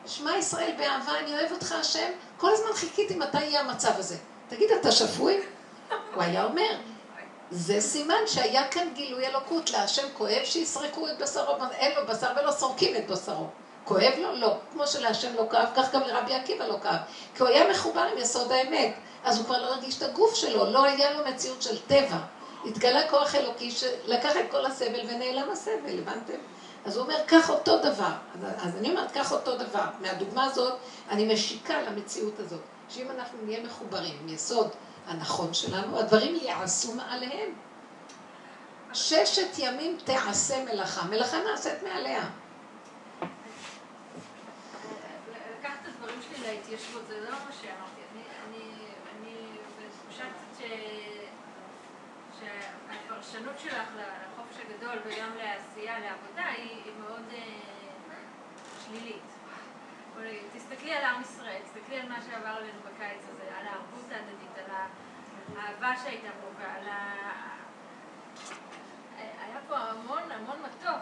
שמע 0.07 0.37
ישראל 0.37 0.71
באהבה 0.77 1.19
אני 1.19 1.33
אוהב 1.33 1.51
אותך 1.51 1.71
השם 1.71 2.09
כל 2.37 2.49
הזמן 2.53 2.73
חיכיתי 2.73 3.15
מתי 3.15 3.43
יהיה 3.43 3.61
המצב 3.61 3.91
הזה 3.97 4.17
תגיד 4.49 4.71
אתה 4.71 4.91
שפוי? 4.91 5.41
הוא 6.13 6.23
היה 6.23 6.43
אומר 6.43 6.75
זה 7.51 7.81
סימן 7.81 8.27
שהיה 8.27 8.67
כאן 8.67 8.87
גילוי 8.93 9.27
אלוקות 9.27 9.71
להשם 9.71 10.07
כואב 10.17 10.41
שיסרקו 10.43 11.07
את 11.07 11.17
בשרו, 11.17 11.53
אין 11.71 11.91
לו 11.95 12.07
בשר 12.07 12.27
ולא 12.41 12.51
סורקים 12.51 12.95
את 12.95 13.07
בשרו. 13.07 13.47
כואב 13.83 14.13
לו? 14.21 14.35
לא. 14.35 14.55
כמו 14.73 14.87
שלהשם 14.87 15.35
לא 15.35 15.43
כאב, 15.51 15.67
כך 15.75 15.93
גם 15.93 16.01
לרבי 16.01 16.33
עקיבא 16.33 16.65
לא 16.65 16.77
כאב. 16.83 16.99
כי 17.35 17.43
הוא 17.43 17.49
היה 17.49 17.69
מחובר 17.69 18.01
עם 18.01 18.17
יסוד 18.17 18.51
האמת. 18.51 18.93
אז 19.23 19.37
הוא 19.37 19.45
כבר 19.45 19.61
לא 19.61 19.73
הרגיש 19.73 19.97
את 19.97 20.03
הגוף 20.03 20.35
שלו, 20.35 20.71
לא 20.71 20.85
היה 20.85 21.13
לו 21.13 21.25
מציאות 21.25 21.61
של 21.61 21.79
טבע. 21.79 22.17
התגלה 22.65 23.09
כוח 23.09 23.35
אלוקי 23.35 23.71
שלקח 23.71 24.37
את 24.37 24.51
כל 24.51 24.65
הסבל 24.65 24.99
ונעלם 25.07 25.49
הסבל, 25.51 25.99
הבנתם? 25.99 26.37
אז 26.87 26.97
הוא 26.97 27.03
אומר, 27.03 27.15
קח 27.25 27.49
אותו 27.49 27.77
דבר. 27.77 28.11
אז, 28.35 28.43
אז 28.57 28.75
אני 28.77 28.89
אומרת, 28.89 29.11
קח 29.11 29.31
אותו 29.31 29.57
דבר. 29.57 29.85
מהדוגמה 30.01 30.43
הזאת, 30.43 30.73
אני 31.09 31.33
משיקה 31.33 31.81
למציאות 31.81 32.39
הזאת. 32.39 32.61
שאם 32.89 33.11
אנחנו 33.11 33.37
נהיה 33.43 33.63
מחוברים 33.63 34.17
עם 34.21 34.29
יסוד 34.29 34.69
הנכון 35.07 35.53
שלנו, 35.53 35.99
הדברים 35.99 36.35
ייעשו 36.35 36.93
מעליהם. 36.93 37.53
ששת 38.93 39.57
ימים 39.57 39.97
תעשה 40.03 40.63
מלאכה, 40.65 41.07
מלאכה 41.07 41.37
נעשית 41.51 41.83
מעליה. 41.83 42.23
להתיישבות, 46.45 47.01
זה 47.07 47.19
לא 47.19 47.31
מה 47.31 47.51
שאמרתי. 47.61 48.01
אני 49.19 49.39
בתחושה 49.79 50.23
קצת 50.23 50.63
שהפרשנות 52.39 53.59
שלך 53.63 53.87
לחופש 54.57 54.75
הגדול 54.75 54.99
וגם 55.05 55.29
לעשייה, 55.37 55.99
לעבודה, 55.99 56.45
היא 56.57 56.91
מאוד 56.99 57.23
אה, 57.31 57.37
שלילית. 58.85 59.21
תסתכלי 60.53 60.93
על 60.93 61.03
עם 61.03 61.21
ישראל, 61.21 61.61
תסתכלי 61.65 61.99
על 61.99 62.09
מה 62.09 62.15
שעבר 62.25 62.49
עלינו 62.49 62.79
בקיץ 62.79 63.21
הזה, 63.29 63.43
על 63.59 63.67
הערבות 63.67 64.11
ההדדית, 64.11 64.57
על 64.57 64.75
האהבה 65.57 66.01
שהייתה 66.03 66.27
פה 66.27 66.47
ועל 66.59 66.89
ה... 66.89 67.13
היה 69.17 69.57
פה 69.67 69.77
המון 69.77 70.31
המון 70.31 70.57
מתוק, 70.59 71.01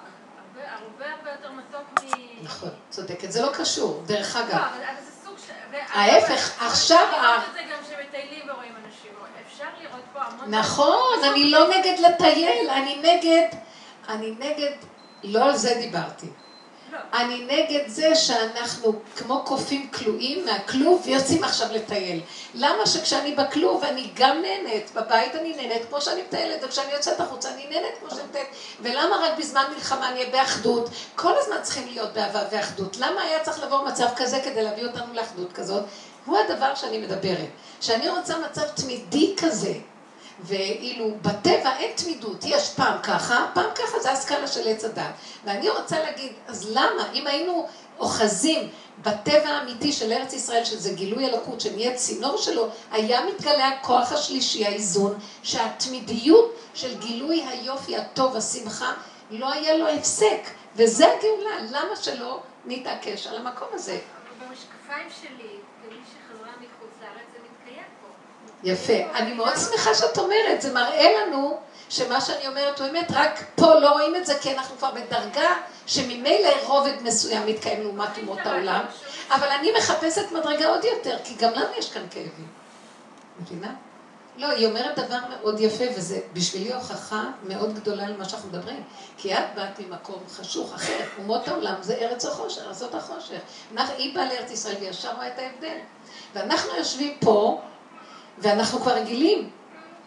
הרבה 0.56 1.06
הרבה 1.06 1.32
יותר 1.32 1.52
מתוק 1.52 2.04
מ... 2.04 2.44
נכון, 2.44 2.70
צודקת, 2.90 3.32
זה 3.32 3.42
לא 3.42 3.52
קשור, 3.58 4.04
דרך 4.06 4.36
אגב. 4.36 4.50
לא, 4.50 4.66
אבל 4.66 5.02
זה 5.02 5.12
סוג 5.12 5.38
ש... 5.38 5.50
ההפך, 5.74 6.64
עכשיו... 6.64 7.08
לראות 7.12 7.48
את 7.50 7.54
זה 7.54 7.62
גם 7.72 7.84
שמטיילים 7.90 8.50
ורואים 8.50 8.76
אנשים, 8.86 9.12
אפשר 9.48 9.70
לראות 9.82 10.04
פה 10.14 10.20
המון... 10.20 10.25
נכון, 10.48 11.24
אני 11.24 11.52
לא 11.52 11.68
נגד 11.70 12.00
לטייל, 12.00 12.70
אני 12.70 12.96
נגד... 12.96 13.48
אני 14.10 14.32
נגד... 14.40 14.72
לא 15.24 15.44
על 15.44 15.58
זה 15.58 15.74
דיברתי. 15.80 16.28
אני 17.14 17.46
נגד 17.46 17.88
זה 17.88 18.16
שאנחנו 18.16 18.94
כמו 19.16 19.44
קופים 19.46 19.90
כלואים 19.90 20.46
מהכלוב 20.46 21.02
ויוצאים 21.06 21.44
עכשיו 21.44 21.68
לטייל. 21.72 22.22
למה 22.54 22.86
שכשאני 22.86 23.36
בכלוב 23.36 23.84
אני 23.84 24.10
גם 24.16 24.42
נהנית, 24.42 24.92
בבית 24.96 25.36
אני 25.36 25.56
נהנית 25.56 25.86
כמו 25.90 26.02
שאני 26.02 26.22
מטיילת, 26.22 26.64
וכשאני 26.64 26.94
יוצאת 26.94 27.20
החוצה 27.20 27.50
אני 27.54 27.68
נהנית 27.70 27.98
כמו 28.00 28.10
שאני 28.10 28.22
מטיילת. 28.30 28.48
ולמה 28.80 29.16
רק 29.24 29.38
בזמן 29.38 29.64
מלחמה 29.76 30.10
אני 30.10 30.20
אהיה 30.20 30.32
באחדות? 30.32 30.90
כל 31.16 31.34
הזמן 31.38 31.56
צריכים 31.62 31.88
להיות 31.88 32.14
באהבה 32.14 32.44
ואחדות. 32.52 32.98
למה 32.98 33.22
היה 33.22 33.40
צריך 33.44 33.64
לבוא 33.64 33.86
מצב 33.88 34.08
כזה 34.16 34.40
כדי 34.44 34.64
להביא 34.64 34.84
אותנו 34.86 35.14
לאחדות 35.14 35.54
כזאת? 35.54 35.84
הוא 36.26 36.38
הדבר 36.38 36.76
שאני 36.76 36.98
מדברת. 36.98 37.50
שאני 37.82 38.10
רוצה 38.10 38.34
מצב 38.50 38.68
תמידי 38.76 39.36
כזה. 39.38 39.74
ואילו 40.40 41.12
בטבע 41.22 41.78
אין 41.78 41.92
תמידות, 41.96 42.44
יש 42.46 42.70
פעם 42.70 42.98
ככה, 43.04 43.48
פעם 43.54 43.70
ככה, 43.76 44.00
זה 44.00 44.12
הסקאלה 44.12 44.48
של 44.48 44.68
עץ 44.68 44.84
הדת. 44.84 45.04
ואני 45.46 45.70
רוצה 45.70 46.00
להגיד, 46.00 46.32
אז 46.48 46.70
למה, 46.72 47.12
אם 47.14 47.28
היינו 47.28 47.68
אוחזים 48.00 48.70
בטבע 49.02 49.50
האמיתי 49.50 49.92
של 49.92 50.12
ארץ 50.12 50.34
ישראל, 50.34 50.66
שזה 50.66 50.94
גילוי 50.94 51.26
אלוקות, 51.26 51.62
שנהיה 51.62 51.96
צינור 51.96 52.38
שלו, 52.38 52.70
היה 52.92 53.26
מתגלה 53.26 53.68
הכוח 53.68 54.12
השלישי, 54.12 54.66
האיזון, 54.66 55.20
שהתמידיות 55.44 56.56
של 56.74 57.00
גילוי 57.00 57.44
היופי, 57.44 57.98
הטוב, 57.98 58.36
השמחה, 58.36 58.94
לא 59.32 59.52
היה 59.52 59.78
לו 59.78 59.88
הפסק. 59.88 60.42
וזה 60.76 61.06
הגאולה, 61.14 61.62
למה 61.72 61.96
שלא 61.96 62.42
נתעקש 62.66 63.28
על 63.28 63.38
המקום 63.38 63.68
הזה? 63.74 64.00
במשקפיים 64.40 65.08
שלי, 65.22 65.60
יפה. 68.64 68.94
אני 69.16 69.34
מאוד 69.34 69.54
שמחה 69.56 69.96
שאת 69.96 70.18
אומרת, 70.18 70.62
זה 70.62 70.74
מראה 70.74 71.08
לנו 71.22 71.58
שמה 71.90 72.22
שאני 72.22 72.48
אומרת 72.48 72.80
הוא 72.80 72.90
אמת, 72.90 73.12
רק 73.14 73.44
פה 73.56 73.74
לא 73.74 73.90
רואים 73.92 74.16
את 74.16 74.26
זה 74.26 74.34
כי 74.42 74.54
אנחנו 74.54 74.78
כבר 74.78 74.92
בדרגה 74.92 75.50
שממילא 75.86 76.50
רובד 76.66 76.94
מסוים 77.02 77.46
מתקיים 77.46 77.82
לעומת 77.82 78.18
אומות 78.18 78.40
העולם, 78.46 78.86
אבל 79.32 79.48
אני 79.48 79.72
מחפשת 79.78 80.32
מדרגה 80.32 80.68
עוד 80.68 80.86
יותר, 80.86 81.18
כי 81.24 81.36
גם 81.40 81.52
לנו 81.52 81.70
יש 81.78 81.92
כאן 81.94 82.02
כאבים. 82.12 82.48
מבינה? 83.40 83.74
לא, 84.38 84.48
היא 84.48 84.68
אומרת 84.68 85.00
דבר 85.00 85.20
מאוד 85.30 85.60
יפה, 85.60 85.84
וזה 85.98 86.20
בשבילי 86.34 86.74
הוכחה 86.74 87.24
מאוד 87.44 87.76
גדולה 87.76 88.10
למה 88.10 88.30
שאנחנו 88.30 88.50
מדברים. 88.50 88.84
כי 89.18 89.34
את 89.34 89.44
באת 89.56 89.80
ממקום 89.80 90.24
חשוך, 90.30 90.74
אחרת, 90.74 91.08
אומות 91.18 91.48
העולם 91.48 91.76
זה 91.82 91.96
ארץ 91.96 92.26
החושך, 92.26 92.62
ארצות 92.68 92.96
החושך. 92.96 93.40
היא 93.98 94.16
באה 94.16 94.26
לארץ 94.26 94.52
ישראל 94.52 94.76
וישר 94.80 95.16
רואה 95.16 95.28
את 95.28 95.40
ההבדל. 95.40 95.78
ואנחנו 96.34 96.76
יושבים 96.78 97.18
פה, 97.20 97.62
ואנחנו 98.38 98.80
כבר 98.80 98.94
רגילים, 98.94 99.50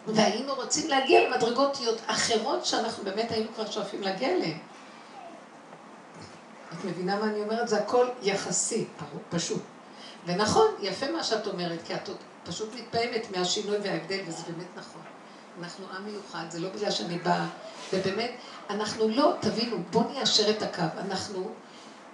והיינו 0.07 0.55
רוצים 0.55 0.87
להגיע 0.87 1.29
למדרגות 1.29 1.77
אחרות 2.07 2.65
שאנחנו 2.65 3.03
באמת 3.03 3.31
היינו 3.31 3.53
כבר 3.55 3.71
שואפים 3.71 4.01
להגיע 4.01 4.29
אליהן. 4.29 4.57
את 6.73 6.85
מבינה 6.85 7.19
מה 7.19 7.25
אני 7.25 7.41
אומרת? 7.41 7.67
זה 7.67 7.77
הכל 7.77 8.07
יחסי, 8.21 8.85
פשוט. 9.29 9.61
ונכון, 10.25 10.67
יפה 10.81 11.11
מה 11.11 11.23
שאת 11.23 11.47
אומרת, 11.47 11.79
כי 11.85 11.95
את 11.95 12.09
פשוט 12.43 12.69
מתפעמת 12.75 13.37
מהשינוי 13.37 13.77
וההבדל, 13.83 14.19
וזה 14.27 14.43
באמת 14.47 14.67
נכון. 14.75 15.01
אנחנו 15.59 15.85
עם 15.97 16.05
מיוחד, 16.05 16.43
זה 16.49 16.59
לא 16.59 16.69
בגלל 16.69 16.91
שאני 16.91 17.17
באה, 17.17 17.45
ובאמת, 17.93 18.31
אנחנו 18.69 19.09
לא, 19.09 19.33
תבינו, 19.39 19.77
בואו 19.91 20.09
ניישר 20.09 20.49
את 20.49 20.61
הקו, 20.61 20.81
אנחנו 20.97 21.49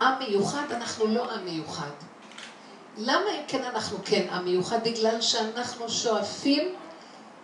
עם 0.02 0.20
מיוחד, 0.20 0.72
אנחנו 0.72 1.06
לא 1.08 1.32
עם 1.34 1.46
מיוחד. 1.46 1.90
למה 2.98 3.30
אם 3.32 3.42
כן 3.48 3.64
אנחנו 3.64 3.98
כן 4.06 4.28
עם 4.30 4.46
מיוחד? 4.46 4.84
בגלל 4.84 5.22
שאנחנו 5.22 5.90
שואפים 5.90 6.76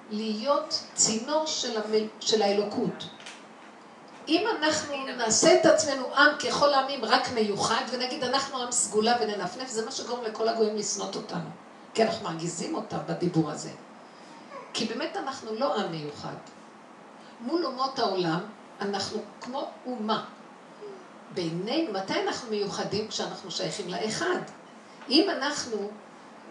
להיות 0.10 0.84
צינור 0.94 1.46
של, 1.46 1.82
המל... 1.82 2.08
של 2.20 2.42
האלוקות. 2.42 3.10
אם 4.28 4.48
אנחנו 4.58 4.94
נעשה 5.18 5.60
את 5.60 5.66
עצמנו 5.66 6.16
עם 6.16 6.38
ככל 6.38 6.74
העמים 6.74 7.06
רק 7.06 7.32
מיוחד, 7.34 7.82
ונגיד 7.92 8.24
אנחנו 8.24 8.58
עם 8.58 8.72
סגולה 8.72 9.16
וננפנף, 9.22 9.70
זה 9.70 9.86
מה 9.86 9.92
שגורם 9.92 10.24
לכל 10.24 10.48
הגויים 10.48 10.76
לשנות 10.76 11.16
אותנו. 11.16 11.50
כי 11.94 12.04
אנחנו 12.04 12.30
מרגיזים 12.30 12.76
אותם 12.76 12.98
בדיבור 13.08 13.52
הזה. 13.52 13.70
כי 14.74 14.86
באמת 14.86 15.18
אנחנו 15.18 15.56
לא 15.56 15.76
עם 15.76 15.92
מיוחד. 15.92 16.36
מול 17.42 17.66
אומות 17.66 18.00
העולם, 18.00 18.40
אנחנו 18.82 19.22
כמו 19.42 19.70
אומה. 19.86 20.24
בינינו, 21.34 21.94
מתי 21.94 22.14
אנחנו 22.28 22.50
מיוחדים? 22.50 23.08
כשאנחנו 23.08 23.52
שייכים 23.52 23.90
לאחד. 23.90 24.40
אם 25.12 25.30
אנחנו 25.30 25.91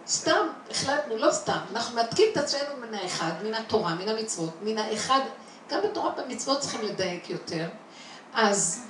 סתם 0.07 0.47
החלטנו, 0.69 1.17
לא 1.17 1.31
סתם, 1.31 1.57
אנחנו 1.71 1.97
מתקים 1.97 2.25
את 2.31 2.37
עצמנו 2.37 2.75
מן 2.81 2.93
האחד, 2.93 3.31
מן 3.43 3.53
התורה, 3.53 3.95
מן 3.95 4.09
המצוות, 4.09 4.53
מן 4.61 4.77
האחד, 4.77 5.19
גם 5.69 5.79
בתורה 5.83 6.11
במצוות 6.11 6.59
צריכים 6.59 6.81
לדייק 6.81 7.29
יותר, 7.29 7.69
אז 8.33 8.83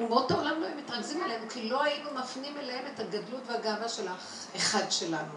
אומות 0.00 0.30
העולם 0.30 0.60
לא 0.60 0.66
היו 0.66 0.76
מתרכזים 0.76 1.22
עלינו, 1.22 1.48
כי 1.48 1.68
לא 1.68 1.82
היינו 1.82 2.10
מפנים 2.14 2.56
אליהם 2.56 2.84
את 2.94 3.00
הגדלות 3.00 3.42
והגאווה 3.46 3.88
של 3.88 4.08
האחד 4.08 4.90
שלנו. 4.90 5.34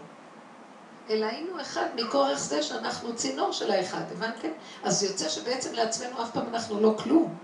אלא 1.10 1.26
היינו 1.26 1.60
אחד 1.60 1.86
מכורח 1.94 2.38
זה 2.38 2.62
שאנחנו 2.62 3.16
צינור 3.16 3.52
של 3.52 3.70
האחד, 3.70 4.02
הבנתם? 4.12 4.48
אז 4.84 5.02
יוצא 5.02 5.28
שבעצם 5.28 5.72
לעצמנו 5.72 6.22
אף 6.22 6.30
פעם 6.32 6.48
אנחנו 6.48 6.80
לא 6.80 6.94
כלום. 6.98 7.36